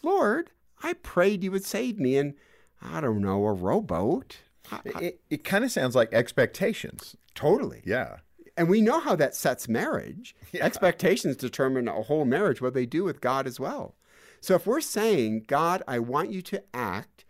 Lord, 0.03 0.51
I 0.83 0.95
prayed 0.95 1.45
you 1.45 1.53
would 1.53 1.65
save 1.65 1.99
me. 1.99 2.17
And 2.17 2.35
I 2.81 3.01
don't 3.01 3.21
know, 3.21 3.45
a 3.47 3.53
rowboat. 3.53 4.39
it, 4.85 5.21
it 5.31 5.45
kind 5.45 5.65
of 5.65 5.71
sounds 5.71 5.95
like 5.95 6.13
expectations. 6.13 7.17
Totally. 7.35 7.83
Yeah. 7.85 8.17
And 8.57 8.69
we 8.69 8.81
know 8.81 9.01
how 9.01 9.15
that 9.17 9.35
sets 9.35 9.69
marriage. 9.69 10.35
Yeah. 10.53 10.67
Expectations 10.67 11.37
determine 11.37 11.89
a 11.89 12.03
whole 12.03 12.27
marriage, 12.27 12.61
what 12.61 12.75
they 12.75 12.85
do 12.85 13.05
with 13.05 13.23
God 13.23 13.47
as 13.47 13.59
well. 13.59 13.95
So 14.43 14.57
if 14.57 14.67
we're 14.67 14.81
saying, 14.81 15.45
God, 15.47 15.83
I 15.87 16.01
want 16.01 16.31
you 16.33 16.43
to 16.43 16.63
act, 16.75 17.25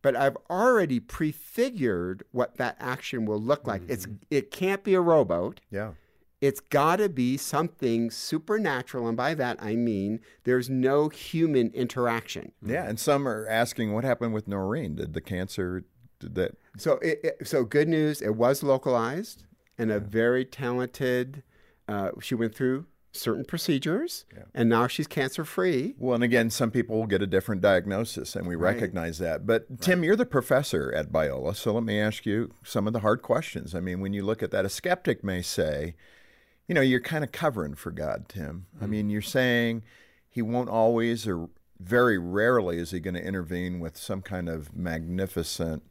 but 0.00 0.16
I've 0.16 0.36
already 0.48 0.98
prefigured 0.98 2.24
what 2.32 2.56
that 2.56 2.76
action 2.80 3.26
will 3.26 3.38
look 3.40 3.66
like. 3.66 3.82
Mm-hmm. 3.82 3.92
It's 3.92 4.06
it 4.30 4.50
can't 4.50 4.82
be 4.82 4.94
a 4.94 5.00
rowboat. 5.00 5.60
Yeah. 5.70 5.92
It's 6.40 6.60
got 6.60 6.96
to 6.96 7.08
be 7.08 7.36
something 7.36 8.10
supernatural, 8.10 9.06
and 9.08 9.16
by 9.16 9.34
that 9.34 9.58
I 9.62 9.76
mean 9.76 10.20
there's 10.44 10.68
no 10.70 11.10
human 11.10 11.70
interaction. 11.74 12.52
Yeah, 12.64 12.84
and 12.88 12.98
some 12.98 13.28
are 13.28 13.46
asking 13.46 13.92
what 13.92 14.04
happened 14.04 14.34
with 14.34 14.48
Noreen. 14.48 14.96
Did 14.96 15.12
the 15.12 15.20
cancer? 15.20 15.84
Did 16.18 16.34
that? 16.34 16.56
So, 16.78 16.94
it, 17.02 17.20
it, 17.24 17.46
so 17.46 17.64
good 17.64 17.88
news. 17.88 18.20
It 18.22 18.36
was 18.36 18.62
localized. 18.62 19.44
and 19.78 19.90
a 19.90 20.00
very 20.00 20.44
talented. 20.44 21.42
Uh, 21.88 22.10
she 22.20 22.34
went 22.34 22.54
through 22.54 22.86
certain 23.16 23.44
procedures, 23.44 24.24
Yeah. 24.36 24.42
and 24.54 24.68
now 24.68 24.86
she's 24.86 25.06
cancer 25.06 25.44
free. 25.44 25.94
Well, 25.98 26.14
and 26.16 26.24
again, 26.24 26.50
some 26.50 26.70
people 26.70 26.96
will 26.98 27.06
get 27.06 27.22
a 27.22 27.26
different 27.26 27.60
diagnosis, 27.62 28.34
and 28.34 28.46
we 28.46 28.56
Right. 28.56 28.74
recognize 28.74 29.18
that. 29.18 29.46
But 29.46 29.80
Tim, 29.80 30.02
you're 30.02 30.16
the 30.16 30.26
professor 30.26 30.92
at 30.92 31.12
Biola, 31.12 31.54
so 31.54 31.72
let 31.74 31.84
me 31.84 32.00
ask 32.00 32.26
you 32.26 32.52
some 32.64 32.86
of 32.86 32.92
the 32.92 33.00
hard 33.00 33.22
questions. 33.22 33.74
I 33.74 33.80
mean, 33.80 34.00
when 34.00 34.12
you 34.12 34.22
look 34.24 34.42
at 34.42 34.50
that, 34.50 34.64
a 34.64 34.68
skeptic 34.68 35.22
may 35.22 35.42
say, 35.42 35.94
you 36.66 36.74
know, 36.74 36.80
you're 36.80 37.00
kind 37.00 37.22
of 37.22 37.30
covering 37.30 37.74
for 37.74 37.90
God, 37.92 38.28
Tim. 38.28 38.66
I 38.80 38.86
mean, 38.86 39.10
you're 39.10 39.22
saying 39.22 39.82
He 40.28 40.42
won't 40.42 40.68
always, 40.68 41.28
or 41.28 41.48
very 41.78 42.18
rarely, 42.18 42.78
is 42.78 42.90
He 42.90 42.98
going 42.98 43.14
to 43.14 43.22
intervene 43.24 43.78
with 43.78 43.96
some 43.96 44.22
kind 44.22 44.48
of 44.48 44.74
magnificent, 44.74 45.84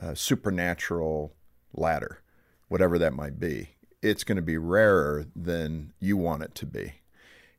uh, 0.00 0.14
supernatural 0.14 1.34
ladder, 1.74 2.20
whatever 2.68 2.98
that 2.98 3.12
might 3.12 3.40
be. 3.40 3.70
It's 4.02 4.24
going 4.24 4.36
to 4.36 4.42
be 4.42 4.58
rarer 4.58 5.26
than 5.36 5.92
you 6.00 6.16
want 6.16 6.42
it 6.42 6.54
to 6.56 6.66
be. 6.66 6.94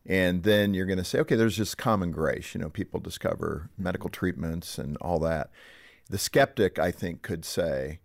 And 0.05 0.43
then 0.43 0.73
you're 0.73 0.87
going 0.87 0.97
to 0.97 1.03
say, 1.03 1.19
okay, 1.19 1.35
there's 1.35 1.57
just 1.57 1.77
common 1.77 2.11
grace. 2.11 2.55
You 2.55 2.61
know, 2.61 2.69
people 2.69 2.99
discover 2.99 3.69
medical 3.77 4.09
treatments 4.09 4.77
and 4.77 4.97
all 4.97 5.19
that. 5.19 5.51
The 6.09 6.17
skeptic, 6.17 6.79
I 6.79 6.91
think, 6.91 7.21
could 7.21 7.45
say, 7.45 7.99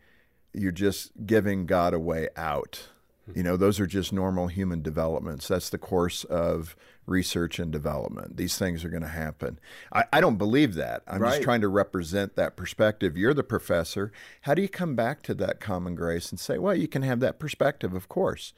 you're 0.53 0.73
just 0.73 1.27
giving 1.27 1.67
God 1.67 1.95
a 1.95 1.99
way 1.99 2.29
out. 2.37 2.89
You 3.35 3.43
know, 3.43 3.57
those 3.57 3.81
are 3.81 3.87
just 3.87 4.13
normal 4.13 4.47
human 4.47 4.83
developments. 4.83 5.49
That's 5.49 5.69
the 5.69 5.79
course 5.79 6.23
of 6.25 6.77
research 7.07 7.59
and 7.59 7.73
development. 7.73 8.37
These 8.37 8.57
things 8.57 8.85
are 8.85 8.89
going 8.89 9.03
to 9.03 9.09
happen. 9.09 9.59
I, 9.93 10.05
I 10.13 10.21
don't 10.21 10.37
believe 10.37 10.75
that. 10.75 11.03
I'm 11.09 11.21
just 11.21 11.43
trying 11.43 11.61
to 11.63 11.69
represent 11.69 12.37
that 12.37 12.57
perspective. 12.57 13.17
You're 13.17 13.35
the 13.35 13.43
professor. 13.43 14.13
How 14.43 14.55
do 14.55 14.63
you 14.63 14.69
come 14.69 14.95
back 14.95 15.23
to 15.23 15.35
that 15.35 15.61
common 15.61 15.95
grace 15.97 16.31
and 16.31 16.39
say, 16.39 16.59
well, 16.59 16.75
you 16.75 16.87
can 16.87 17.03
have 17.03 17.21
that 17.21 17.39
perspective, 17.41 17.95
of 17.95 18.09
course, 18.09 18.53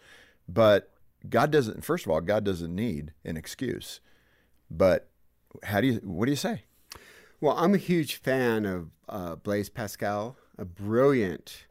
but 0.47 0.91
God 1.29 1.51
doesn't, 1.51 1.85
first 1.85 2.05
of 2.05 2.13
all, 2.13 2.21
God 2.21 2.45
doesn't 2.45 2.75
need 2.75 3.13
an 3.25 3.37
excuse. 3.37 4.01
But 4.71 5.09
how 5.63 5.81
do 5.81 5.87
you, 5.87 5.95
what 6.05 6.27
do 6.27 6.33
you 6.33 6.37
say? 6.37 6.65
Well, 7.41 7.57
I'm 7.57 7.75
a 7.75 7.79
huge 7.79 8.17
fan 8.17 8.67
of 8.67 8.91
uh, 9.09 9.37
Blaise 9.37 9.69
Pascal, 9.69 10.37
a 10.59 10.65
brilliant 10.65 11.67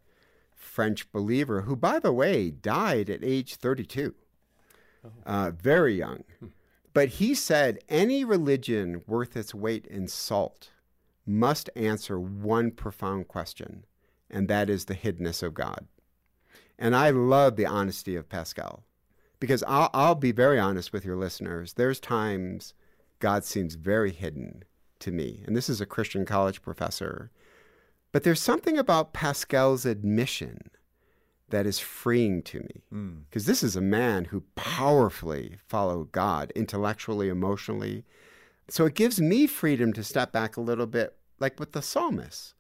French 0.77 1.11
believer 1.11 1.61
who, 1.61 1.75
by 1.75 1.97
the 1.97 2.13
way, 2.13 2.51
died 2.51 3.09
at 3.09 3.23
age 3.23 3.55
32, 3.55 4.13
uh, 5.25 5.49
very 5.49 5.95
young. 5.95 6.23
But 6.93 7.09
he 7.09 7.33
said 7.33 7.79
any 7.89 8.23
religion 8.23 9.01
worth 9.07 9.35
its 9.35 9.55
weight 9.55 9.87
in 9.87 10.07
salt 10.07 10.69
must 11.25 11.71
answer 11.75 12.19
one 12.19 12.69
profound 12.69 13.27
question, 13.27 13.87
and 14.29 14.47
that 14.49 14.69
is 14.69 14.85
the 14.85 14.93
hiddenness 14.93 15.41
of 15.41 15.55
God. 15.55 15.87
And 16.77 16.95
I 16.95 17.09
love 17.09 17.55
the 17.55 17.65
honesty 17.65 18.15
of 18.15 18.29
Pascal 18.29 18.83
because 19.39 19.63
I'll, 19.63 19.89
I'll 19.95 20.13
be 20.13 20.31
very 20.31 20.59
honest 20.59 20.93
with 20.93 21.03
your 21.03 21.15
listeners. 21.15 21.73
There's 21.73 21.99
times 21.99 22.75
God 23.17 23.43
seems 23.43 23.73
very 23.73 24.11
hidden 24.11 24.63
to 24.99 25.09
me. 25.09 25.43
And 25.47 25.55
this 25.55 25.69
is 25.69 25.81
a 25.81 25.87
Christian 25.87 26.23
college 26.23 26.61
professor. 26.61 27.31
But 28.11 28.23
there's 28.23 28.41
something 28.41 28.77
about 28.77 29.13
Pascal's 29.13 29.85
admission 29.85 30.71
that 31.49 31.65
is 31.65 31.79
freeing 31.79 32.41
to 32.43 32.59
me. 32.59 32.81
Because 33.29 33.45
this 33.45 33.63
is 33.63 33.75
a 33.75 33.81
man 33.81 34.25
who 34.25 34.43
powerfully 34.55 35.57
followed 35.67 36.11
God 36.11 36.51
intellectually, 36.55 37.29
emotionally. 37.29 38.03
So 38.69 38.85
it 38.85 38.95
gives 38.95 39.21
me 39.21 39.47
freedom 39.47 39.93
to 39.93 40.03
step 40.03 40.31
back 40.31 40.57
a 40.57 40.61
little 40.61 40.87
bit, 40.87 41.15
like 41.39 41.59
with 41.59 41.71
the 41.71 41.81
psalmists 41.81 42.53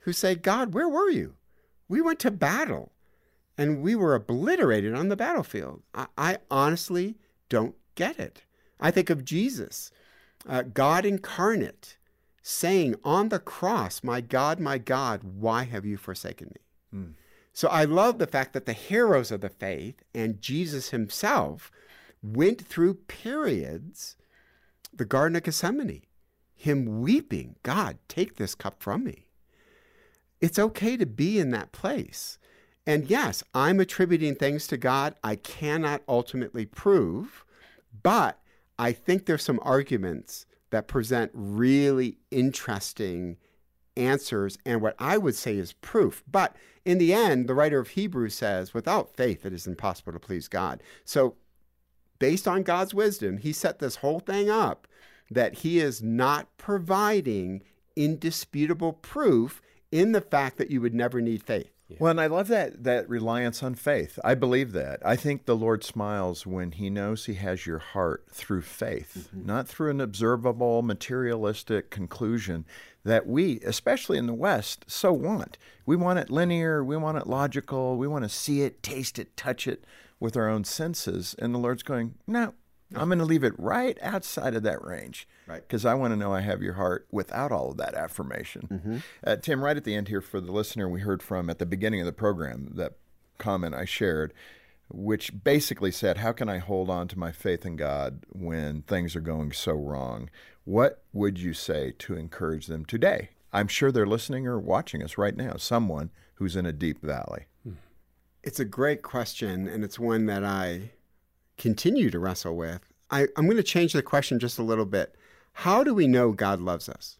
who 0.00 0.12
say, 0.12 0.34
God, 0.34 0.74
where 0.74 0.88
were 0.88 1.10
you? 1.10 1.34
We 1.88 2.00
went 2.00 2.18
to 2.20 2.30
battle 2.30 2.92
and 3.58 3.82
we 3.82 3.94
were 3.94 4.14
obliterated 4.14 4.94
on 4.94 5.08
the 5.08 5.16
battlefield. 5.16 5.82
I, 5.94 6.06
I 6.18 6.38
honestly 6.50 7.16
don't 7.48 7.74
get 7.94 8.18
it. 8.18 8.42
I 8.78 8.90
think 8.90 9.08
of 9.08 9.24
Jesus, 9.24 9.90
uh, 10.46 10.62
God 10.62 11.06
incarnate, 11.06 11.95
saying 12.48 12.94
on 13.02 13.28
the 13.28 13.40
cross, 13.40 14.04
My 14.04 14.20
God, 14.20 14.60
my 14.60 14.78
God, 14.78 15.24
why 15.24 15.64
have 15.64 15.84
you 15.84 15.96
forsaken 15.96 16.52
me? 16.54 16.98
Hmm. 16.98 17.10
So 17.52 17.66
I 17.68 17.84
love 17.84 18.18
the 18.18 18.26
fact 18.28 18.52
that 18.52 18.66
the 18.66 18.72
heroes 18.72 19.32
of 19.32 19.40
the 19.40 19.48
faith 19.48 20.04
and 20.14 20.40
Jesus 20.40 20.90
himself 20.90 21.72
went 22.22 22.64
through 22.64 22.94
periods, 23.08 24.14
the 24.94 25.04
Garden 25.04 25.34
of 25.34 25.42
Gethsemane, 25.42 26.02
him 26.54 27.00
weeping, 27.00 27.56
God, 27.64 27.98
take 28.06 28.36
this 28.36 28.54
cup 28.54 28.80
from 28.80 29.02
me. 29.02 29.26
It's 30.40 30.58
okay 30.58 30.96
to 30.98 31.06
be 31.06 31.40
in 31.40 31.50
that 31.50 31.72
place. 31.72 32.38
And 32.86 33.10
yes, 33.10 33.42
I'm 33.54 33.80
attributing 33.80 34.36
things 34.36 34.68
to 34.68 34.76
God 34.76 35.16
I 35.24 35.34
cannot 35.34 36.02
ultimately 36.06 36.64
prove, 36.64 37.44
but 38.04 38.38
I 38.78 38.92
think 38.92 39.26
there's 39.26 39.42
some 39.42 39.58
arguments 39.62 40.46
that 40.76 40.88
present 40.88 41.30
really 41.32 42.18
interesting 42.30 43.38
answers 43.96 44.58
and 44.66 44.82
what 44.82 44.94
I 44.98 45.16
would 45.16 45.34
say 45.34 45.56
is 45.56 45.72
proof. 45.72 46.22
But 46.30 46.54
in 46.84 46.98
the 46.98 47.14
end, 47.14 47.48
the 47.48 47.54
writer 47.54 47.78
of 47.78 47.88
Hebrews 47.88 48.34
says, 48.34 48.74
without 48.74 49.16
faith, 49.16 49.46
it 49.46 49.54
is 49.54 49.66
impossible 49.66 50.12
to 50.12 50.20
please 50.20 50.48
God. 50.48 50.82
So, 51.06 51.36
based 52.18 52.46
on 52.46 52.62
God's 52.62 52.92
wisdom, 52.92 53.38
he 53.38 53.54
set 53.54 53.78
this 53.78 53.96
whole 53.96 54.20
thing 54.20 54.50
up 54.50 54.86
that 55.30 55.60
he 55.60 55.78
is 55.78 56.02
not 56.02 56.54
providing 56.58 57.62
indisputable 57.96 58.92
proof 58.92 59.62
in 59.90 60.12
the 60.12 60.20
fact 60.20 60.58
that 60.58 60.70
you 60.70 60.82
would 60.82 60.94
never 60.94 61.22
need 61.22 61.42
faith. 61.42 61.72
Well, 61.98 62.10
and 62.10 62.20
I 62.20 62.26
love 62.26 62.48
that 62.48 62.82
that 62.84 63.08
reliance 63.08 63.62
on 63.62 63.74
faith. 63.74 64.18
I 64.24 64.34
believe 64.34 64.72
that. 64.72 65.00
I 65.04 65.14
think 65.14 65.44
the 65.44 65.56
Lord 65.56 65.84
smiles 65.84 66.44
when 66.44 66.72
He 66.72 66.90
knows 66.90 67.26
He 67.26 67.34
has 67.34 67.66
your 67.66 67.78
heart 67.78 68.26
through 68.32 68.62
faith, 68.62 69.28
mm-hmm. 69.32 69.46
not 69.46 69.68
through 69.68 69.90
an 69.90 70.00
observable, 70.00 70.82
materialistic 70.82 71.90
conclusion 71.90 72.64
that 73.04 73.26
we, 73.26 73.60
especially 73.60 74.18
in 74.18 74.26
the 74.26 74.34
West, 74.34 74.84
so 74.88 75.12
want. 75.12 75.58
We 75.84 75.94
want 75.94 76.18
it 76.18 76.28
linear. 76.28 76.84
We 76.84 76.96
want 76.96 77.18
it 77.18 77.26
logical. 77.28 77.96
We 77.96 78.08
want 78.08 78.24
to 78.24 78.28
see 78.28 78.62
it, 78.62 78.82
taste 78.82 79.18
it, 79.18 79.36
touch 79.36 79.68
it 79.68 79.84
with 80.18 80.36
our 80.36 80.48
own 80.48 80.64
senses. 80.64 81.36
And 81.38 81.54
the 81.54 81.58
Lord's 81.58 81.84
going, 81.84 82.14
no. 82.26 82.54
I'm 82.94 83.08
going 83.08 83.18
to 83.18 83.24
leave 83.24 83.42
it 83.44 83.54
right 83.58 83.98
outside 84.00 84.54
of 84.54 84.62
that 84.62 84.84
range, 84.84 85.26
Right. 85.46 85.60
Because 85.60 85.84
I 85.84 85.94
want 85.94 86.12
to 86.12 86.16
know 86.16 86.32
I 86.32 86.40
have 86.40 86.62
your 86.62 86.74
heart 86.74 87.06
without 87.10 87.52
all 87.52 87.70
of 87.70 87.76
that 87.78 87.94
affirmation. 87.94 89.02
Uh, 89.24 89.36
Tim, 89.36 89.64
right 89.64 89.76
at 89.76 89.84
the 89.84 89.94
end 89.94 90.08
here 90.08 90.20
for 90.20 90.40
the 90.40 90.52
listener 90.52 90.88
we 90.88 91.00
heard 91.00 91.22
from 91.22 91.50
at 91.50 91.58
the 91.58 91.66
beginning 91.66 92.00
of 92.00 92.06
the 92.06 92.12
program, 92.12 92.72
that 92.74 92.94
comment 93.38 93.74
I 93.74 93.84
shared, 93.84 94.32
which 94.88 95.42
basically 95.44 95.90
said, 95.90 96.18
How 96.18 96.32
can 96.32 96.48
I 96.48 96.58
hold 96.58 96.88
on 96.90 97.08
to 97.08 97.18
my 97.18 97.32
faith 97.32 97.66
in 97.66 97.76
God 97.76 98.24
when 98.28 98.82
things 98.82 99.16
are 99.16 99.20
going 99.20 99.52
so 99.52 99.72
wrong? 99.72 100.30
What 100.64 101.02
would 101.12 101.38
you 101.38 101.54
say 101.54 101.92
to 101.98 102.14
encourage 102.16 102.66
them 102.66 102.84
today? 102.84 103.30
I'm 103.52 103.68
sure 103.68 103.90
they're 103.90 104.06
listening 104.06 104.46
or 104.46 104.58
watching 104.58 105.02
us 105.02 105.16
right 105.16 105.36
now, 105.36 105.56
someone 105.56 106.10
who's 106.34 106.56
in 106.56 106.66
a 106.66 106.72
deep 106.72 107.02
valley. 107.02 107.46
It's 108.42 108.60
a 108.60 108.64
great 108.64 109.02
question, 109.02 109.66
and 109.66 109.82
it's 109.82 109.98
one 109.98 110.26
that 110.26 110.44
I 110.44 110.90
continue 111.58 112.10
to 112.10 112.18
wrestle 112.18 112.56
with. 112.56 112.80
I, 113.10 113.28
I'm 113.36 113.44
going 113.46 113.56
to 113.56 113.62
change 113.62 113.92
the 113.92 114.02
question 114.02 114.38
just 114.38 114.58
a 114.58 114.62
little 114.62 114.84
bit. 114.86 115.14
How 115.52 115.82
do 115.84 115.94
we 115.94 116.06
know 116.06 116.32
God 116.32 116.60
loves 116.60 116.88
us? 116.88 117.18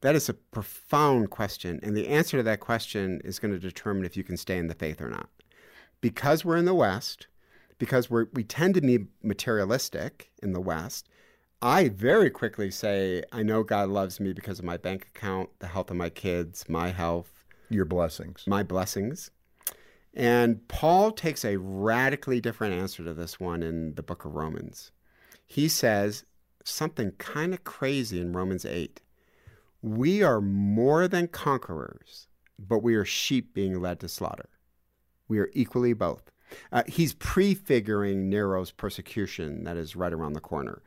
That 0.00 0.14
is 0.14 0.28
a 0.28 0.34
profound 0.34 1.30
question, 1.30 1.80
and 1.82 1.96
the 1.96 2.08
answer 2.08 2.36
to 2.36 2.42
that 2.42 2.60
question 2.60 3.20
is 3.24 3.38
going 3.38 3.52
to 3.52 3.58
determine 3.58 4.04
if 4.04 4.16
you 4.16 4.24
can 4.24 4.36
stay 4.36 4.58
in 4.58 4.66
the 4.68 4.74
faith 4.74 5.00
or 5.00 5.08
not. 5.08 5.28
Because 6.00 6.44
we're 6.44 6.56
in 6.58 6.66
the 6.66 6.74
West, 6.74 7.28
because 7.78 8.10
we're, 8.10 8.26
we 8.32 8.44
tend 8.44 8.74
to 8.74 8.80
be 8.80 9.06
materialistic 9.22 10.30
in 10.42 10.52
the 10.52 10.60
West, 10.60 11.08
I 11.62 11.88
very 11.88 12.28
quickly 12.30 12.70
say, 12.70 13.22
I 13.32 13.42
know 13.42 13.62
God 13.62 13.88
loves 13.88 14.20
me 14.20 14.32
because 14.34 14.58
of 14.58 14.64
my 14.64 14.76
bank 14.76 15.08
account, 15.14 15.48
the 15.58 15.66
health 15.68 15.90
of 15.90 15.96
my 15.96 16.10
kids, 16.10 16.68
my 16.68 16.90
health, 16.90 17.44
Your 17.70 17.86
blessings. 17.86 18.44
my 18.46 18.62
blessings. 18.62 19.30
And 20.16 20.66
Paul 20.66 21.12
takes 21.12 21.44
a 21.44 21.58
radically 21.58 22.40
different 22.40 22.72
answer 22.74 23.04
to 23.04 23.12
this 23.12 23.38
one 23.38 23.62
in 23.62 23.94
the 23.96 24.02
book 24.02 24.24
of 24.24 24.34
Romans. 24.34 24.90
He 25.46 25.68
says 25.68 26.24
something 26.64 27.12
kind 27.18 27.52
of 27.52 27.64
crazy 27.64 28.18
in 28.18 28.32
Romans 28.32 28.64
8. 28.64 29.02
We 29.82 30.22
are 30.22 30.40
more 30.40 31.06
than 31.06 31.28
conquerors, 31.28 32.28
but 32.58 32.82
we 32.82 32.94
are 32.94 33.04
sheep 33.04 33.52
being 33.52 33.78
led 33.78 34.00
to 34.00 34.08
slaughter. 34.08 34.48
We 35.28 35.38
are 35.38 35.50
equally 35.52 35.92
both. 35.92 36.30
Uh, 36.72 36.84
he's 36.86 37.12
prefiguring 37.12 38.30
Nero's 38.30 38.70
persecution 38.70 39.64
that 39.64 39.76
is 39.76 39.96
right 39.96 40.12
around 40.12 40.32
the 40.32 40.40
corner. 40.40 40.82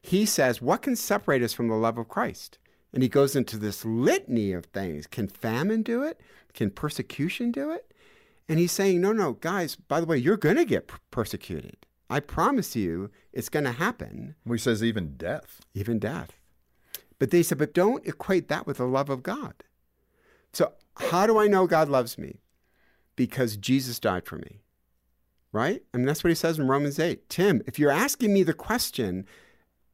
He 0.00 0.26
says, 0.26 0.60
What 0.60 0.82
can 0.82 0.96
separate 0.96 1.42
us 1.42 1.52
from 1.52 1.68
the 1.68 1.76
love 1.76 1.98
of 1.98 2.08
Christ? 2.08 2.58
And 2.92 3.02
he 3.02 3.08
goes 3.08 3.36
into 3.36 3.56
this 3.56 3.84
litany 3.84 4.52
of 4.52 4.66
things. 4.66 5.06
Can 5.06 5.28
famine 5.28 5.82
do 5.82 6.02
it? 6.02 6.20
Can 6.52 6.70
persecution 6.70 7.52
do 7.52 7.70
it? 7.70 7.91
And 8.52 8.58
he's 8.60 8.72
saying, 8.72 9.00
No, 9.00 9.12
no, 9.14 9.32
guys, 9.32 9.76
by 9.76 9.98
the 9.98 10.04
way, 10.06 10.18
you're 10.18 10.36
going 10.36 10.56
to 10.56 10.66
get 10.66 10.90
persecuted. 11.10 11.78
I 12.10 12.20
promise 12.20 12.76
you 12.76 13.10
it's 13.32 13.48
going 13.48 13.64
to 13.64 13.72
happen, 13.72 14.34
He 14.46 14.58
says 14.58 14.84
even 14.84 15.16
death. 15.16 15.62
even 15.72 15.98
death. 15.98 16.32
But 17.18 17.30
they 17.30 17.42
said, 17.42 17.56
But 17.56 17.72
don't 17.72 18.06
equate 18.06 18.48
that 18.48 18.66
with 18.66 18.76
the 18.76 18.84
love 18.84 19.08
of 19.08 19.22
God. 19.22 19.54
So, 20.52 20.74
how 20.98 21.26
do 21.26 21.38
I 21.38 21.46
know 21.46 21.66
God 21.66 21.88
loves 21.88 22.18
me? 22.18 22.40
Because 23.16 23.56
Jesus 23.56 23.98
died 23.98 24.26
for 24.26 24.36
me. 24.36 24.60
right? 25.50 25.82
I 25.94 25.96
mean, 25.96 26.04
that's 26.06 26.22
what 26.22 26.28
he 26.28 26.34
says 26.34 26.58
in 26.58 26.68
Romans 26.68 26.98
8. 26.98 27.30
Tim, 27.30 27.62
if 27.66 27.78
you're 27.78 27.90
asking 27.90 28.34
me 28.34 28.42
the 28.42 28.52
question, 28.52 29.24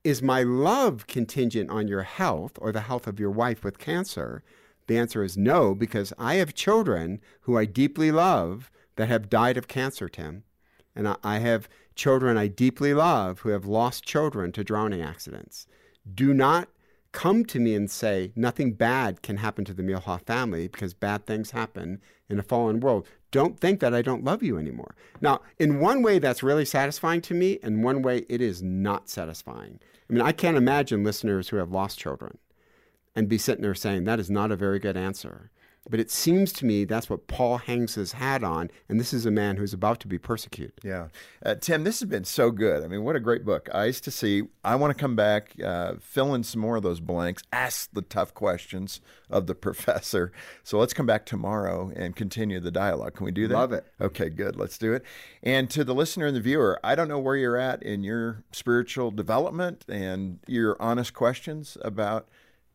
is 0.03 0.21
my 0.21 0.43
love 0.43 1.07
contingent 1.07 1.71
on 1.71 1.87
your 1.87 2.03
health 2.03 2.55
or 2.61 2.73
the 2.73 2.81
health 2.81 3.07
of 3.07 3.21
your 3.21 3.31
wife 3.31 3.63
with 3.63 3.79
cancer? 3.79 4.43
The 4.89 4.99
answer 4.99 5.23
is 5.23 5.37
no, 5.37 5.75
because 5.75 6.13
I 6.19 6.35
have 6.37 6.55
children 6.55 7.21
who 7.43 7.57
I 7.57 7.67
deeply 7.67 8.11
love 8.11 8.71
that 8.97 9.09
have 9.09 9.31
died 9.31 9.57
of 9.57 9.69
cancer, 9.69 10.09
Tim. 10.09 10.43
And 10.97 11.15
I 11.23 11.39
have 11.39 11.69
children 11.95 12.37
I 12.37 12.49
deeply 12.49 12.95
love 12.95 13.41
who 13.41 13.51
have 13.51 13.67
lost 13.67 14.05
children 14.05 14.51
to 14.53 14.65
drowning 14.65 15.03
accidents. 15.03 15.67
Do 16.13 16.33
not 16.33 16.69
come 17.13 17.45
to 17.45 17.61
me 17.61 17.75
and 17.75 17.91
say 17.91 18.33
nothing 18.35 18.73
bad 18.73 19.23
can 19.23 19.37
happen 19.37 19.65
to 19.67 19.75
the 19.75 19.83
Muehlhoff 19.83 20.23
family 20.23 20.69
because 20.69 20.95
bad 20.95 21.27
things 21.27 21.51
happen 21.51 22.01
in 22.29 22.39
a 22.39 22.43
fallen 22.43 22.81
world. 22.81 23.07
Don't 23.31 23.61
think 23.61 23.81
that 23.81 23.95
I 23.95 24.01
don't 24.01 24.25
love 24.25 24.43
you 24.43 24.57
anymore. 24.57 24.95
Now, 25.21 25.43
in 25.59 25.81
one 25.81 26.03
way, 26.03 26.19
that's 26.19 26.43
really 26.43 26.65
satisfying 26.65 27.21
to 27.23 27.35
me, 27.35 27.59
and 27.63 27.85
one 27.85 28.01
way, 28.01 28.25
it 28.29 28.41
is 28.41 28.63
not 28.63 29.11
satisfying. 29.11 29.81
I 30.09 30.13
mean, 30.13 30.23
I 30.23 30.33
can't 30.33 30.57
imagine 30.57 31.05
listeners 31.05 31.51
who 31.51 31.57
have 31.59 31.71
lost 31.71 31.99
children 31.99 32.39
and 33.15 33.29
be 33.29 33.39
sitting 33.39 33.63
there 33.63 33.75
saying 33.75 34.05
that 34.05 34.21
is 34.21 34.31
not 34.31 34.53
a 34.53 34.57
very 34.57 34.79
good 34.79 34.97
answer. 34.97 35.51
But 35.91 36.01
it 36.01 36.11
seems 36.11 36.53
to 36.55 36.67
me 36.67 36.85
that's 36.85 37.09
what 37.09 37.27
Paul 37.27 37.59
hangs 37.59 37.95
his 37.95 38.13
hat 38.13 38.45
on, 38.45 38.71
and 38.89 39.01
this 39.01 39.15
is 39.15 39.25
a 39.25 39.31
man 39.31 39.57
who's 39.57 39.73
about 39.73 40.01
to 40.01 40.09
be 40.09 40.19
persecuted. 40.19 40.75
Yeah. 40.85 41.09
Uh, 41.45 41.55
Tim, 41.55 41.85
this 41.85 42.01
has 42.01 42.09
been 42.09 42.25
so 42.25 42.51
good. 42.51 42.85
I 42.85 42.89
mean, 42.89 43.05
what 43.05 43.17
a 43.17 43.21
great 43.21 43.45
book. 43.45 43.69
Eyes 43.73 44.01
to 44.03 44.11
See. 44.11 44.43
I 44.63 44.75
want 44.75 44.95
to 44.95 45.01
come 45.01 45.17
back, 45.17 45.55
uh, 45.65 45.95
fill 46.01 46.35
in 46.35 46.43
some 46.43 46.61
more 46.61 46.77
of 46.77 46.83
those 46.83 47.01
blanks, 47.01 47.43
ask 47.53 47.91
the 47.93 48.03
tough 48.03 48.35
questions 48.35 49.01
of 49.31 49.47
the 49.47 49.55
professor. 49.69 50.33
So 50.63 50.79
let's 50.79 50.93
come 50.93 51.07
back 51.07 51.25
tomorrow 51.25 51.91
and 51.97 52.15
continue 52.15 52.61
the 52.61 52.71
dialogue. 52.71 53.15
Can 53.15 53.25
we 53.25 53.33
do 53.33 53.49
that? 53.49 53.55
Love 53.55 53.73
it. 53.73 53.87
Okay, 54.01 54.29
good. 54.29 54.57
Let's 54.57 54.77
do 54.77 54.93
it. 54.93 55.05
And 55.43 55.71
to 55.71 55.85
the 55.85 55.95
listener 55.95 56.27
and 56.27 56.37
the 56.37 56.41
viewer, 56.41 56.79
I 56.85 56.95
don't 56.95 57.09
know 57.09 57.19
where 57.19 57.37
you're 57.37 57.57
at 57.57 57.83
in 57.83 58.05
your 58.05 58.45
spiritual 58.53 59.11
development 59.11 59.85
and 59.89 60.41
your 60.47 60.77
honest 60.81 61.15
questions 61.15 61.79
about 61.81 62.29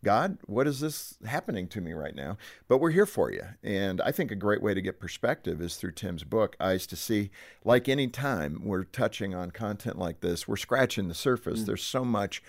God, 0.03 0.37
what 0.45 0.67
is 0.67 0.81
this 0.81 1.17
happening 1.25 1.67
to 1.69 1.81
me 1.81 1.93
right 1.93 2.15
now? 2.15 2.37
But 2.67 2.79
we're 2.79 2.91
here 2.91 3.05
for 3.05 3.31
you. 3.31 3.43
And 3.63 4.01
I 4.01 4.11
think 4.11 4.31
a 4.31 4.35
great 4.35 4.61
way 4.61 4.73
to 4.73 4.81
get 4.81 4.99
perspective 4.99 5.61
is 5.61 5.77
through 5.77 5.93
Tim's 5.93 6.23
book, 6.23 6.55
Eyes 6.59 6.85
to 6.87 6.95
See. 6.95 7.31
Like 7.63 7.87
any 7.87 8.07
time 8.07 8.61
we're 8.63 8.83
touching 8.83 9.33
on 9.33 9.51
content 9.51 9.97
like 9.97 10.19
this, 10.19 10.47
we're 10.47 10.57
scratching 10.57 11.07
the 11.07 11.13
surface. 11.13 11.61
Mm. 11.61 11.65
There's 11.67 11.83
so 11.83 12.03
much 12.03 12.43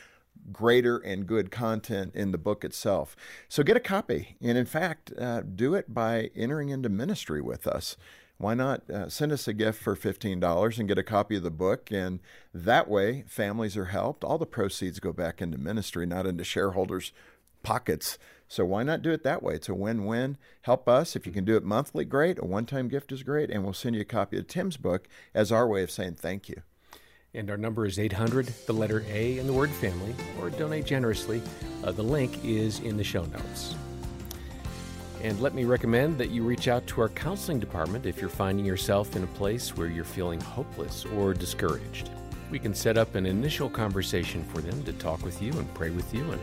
greater 0.53 0.99
and 0.99 1.27
good 1.27 1.51
content 1.51 2.15
in 2.15 2.33
the 2.33 2.39
book 2.39 2.65
itself. 2.65 3.17
So 3.49 3.63
get 3.63 3.77
a 3.77 3.81
copy. 3.81 4.37
And 4.43 4.59
in 4.59 4.67
fact, 4.67 5.13
uh, 5.19 5.43
do 5.43 5.75
it 5.75 5.95
by 5.95 6.31
entering 6.35 6.71
into 6.71 6.89
ministry 6.89 7.41
with 7.41 7.67
us. 7.67 7.97
Why 8.37 8.55
not 8.55 8.91
uh, 8.91 9.09
send 9.09 9.31
us 9.31 9.47
a 9.47 9.53
gift 9.53 9.81
for 9.81 9.95
$15 9.95 10.79
and 10.79 10.89
get 10.89 10.99
a 10.99 11.05
copy 11.05 11.37
of 11.37 11.45
the 11.45 11.51
book? 11.53 11.91
And 11.93 12.19
that 12.53 12.89
way, 12.89 13.25
families 13.29 13.77
are 13.77 13.87
helped. 13.87 14.25
All 14.25 14.39
the 14.39 14.47
proceeds 14.47 14.99
go 14.99 15.13
back 15.13 15.41
into 15.41 15.57
ministry, 15.57 16.05
not 16.05 16.27
into 16.27 16.43
shareholders' 16.43 17.13
pockets. 17.65 18.19
So 18.47 18.65
why 18.65 18.85
not 18.85 19.03
do 19.03 19.11
it 19.11 19.25
that 19.25 19.43
way? 19.43 19.55
It's 19.55 19.69
a 19.69 19.75
win-win. 19.75 20.37
Help 20.63 20.89
us. 20.89 21.17
If 21.17 21.27
you 21.27 21.33
can 21.33 21.45
do 21.45 21.57
it 21.57 21.65
monthly, 21.65 22.05
great. 22.05 22.39
A 22.39 22.45
one-time 22.45 22.89
gift 22.89 23.11
is 23.11 23.25
great. 23.25 23.51
And 23.51 23.65
we'll 23.65 23.73
send 23.73 23.97
you 23.97 24.03
a 24.03 24.05
copy 24.05 24.39
of 24.39 24.47
Tim's 24.47 24.77
book 24.77 25.09
as 25.35 25.51
our 25.51 25.67
way 25.67 25.83
of 25.83 25.91
saying 25.91 26.15
thank 26.15 26.49
you. 26.49 26.63
And 27.37 27.51
our 27.51 27.57
number 27.57 27.85
is 27.85 27.99
800, 27.99 28.47
the 28.67 28.73
letter 28.73 29.05
A 29.09 29.39
in 29.39 29.49
the 29.49 29.53
word 29.53 29.71
family, 29.71 30.15
or 30.41 30.51
donate 30.51 30.85
generously. 30.85 31.43
Uh, 31.83 31.91
the 31.91 32.03
link 32.03 32.45
is 32.45 32.79
in 32.79 32.97
the 32.97 33.03
show 33.03 33.25
notes. 33.25 33.75
And 35.21 35.41
let 35.41 35.55
me 35.55 35.65
recommend 35.65 36.19
that 36.19 36.31
you 36.31 36.45
reach 36.45 36.69
out 36.69 36.87
to 36.89 37.01
our 37.01 37.09
counseling 37.09 37.59
department 37.59 38.07
if 38.07 38.21
you're 38.21 38.29
finding 38.29 38.65
yourself 38.65 39.17
in 39.17 39.25
a 39.25 39.29
place 39.29 39.75
where 39.77 39.89
you're 39.89 40.05
feeling 40.05 40.41
hopeless 40.41 41.07
or 41.07 41.35
discouraged. 41.35 42.11
We 42.51 42.59
can 42.59 42.75
set 42.75 42.99
up 42.99 43.15
an 43.15 43.27
initial 43.27 43.71
conversation 43.71 44.45
for 44.45 44.61
them 44.61 44.85
to 44.85 44.93
talk 44.93 45.25
with 45.25 45.43
you 45.43 45.51
and 45.55 45.75
pray 45.75 45.91
with 45.91 46.13
you 46.15 46.31
and 46.31 46.41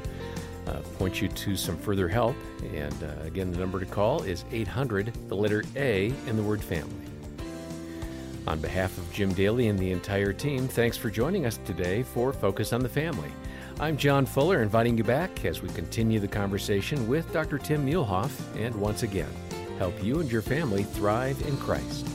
uh, 0.71 0.79
point 0.97 1.21
you 1.21 1.27
to 1.27 1.55
some 1.55 1.77
further 1.77 2.07
help. 2.07 2.35
And 2.73 3.03
uh, 3.03 3.23
again, 3.23 3.51
the 3.51 3.59
number 3.59 3.79
to 3.79 3.85
call 3.85 4.23
is 4.23 4.45
800, 4.51 5.13
the 5.27 5.35
letter 5.35 5.63
A, 5.75 6.13
in 6.27 6.37
the 6.37 6.43
word 6.43 6.63
family. 6.63 6.95
On 8.47 8.59
behalf 8.59 8.97
of 8.97 9.11
Jim 9.13 9.33
Daly 9.33 9.67
and 9.67 9.77
the 9.77 9.91
entire 9.91 10.33
team, 10.33 10.67
thanks 10.67 10.97
for 10.97 11.09
joining 11.09 11.45
us 11.45 11.59
today 11.65 12.01
for 12.01 12.33
Focus 12.33 12.73
on 12.73 12.81
the 12.81 12.89
Family. 12.89 13.29
I'm 13.79 13.97
John 13.97 14.25
Fuller, 14.25 14.61
inviting 14.61 14.97
you 14.97 15.03
back 15.03 15.45
as 15.45 15.61
we 15.61 15.69
continue 15.69 16.19
the 16.19 16.27
conversation 16.27 17.07
with 17.07 17.31
Dr. 17.31 17.57
Tim 17.57 17.85
Muehlhoff 17.85 18.31
and 18.55 18.75
once 18.75 19.03
again, 19.03 19.31
help 19.77 20.03
you 20.03 20.19
and 20.19 20.31
your 20.31 20.41
family 20.41 20.83
thrive 20.83 21.41
in 21.47 21.55
Christ. 21.57 22.07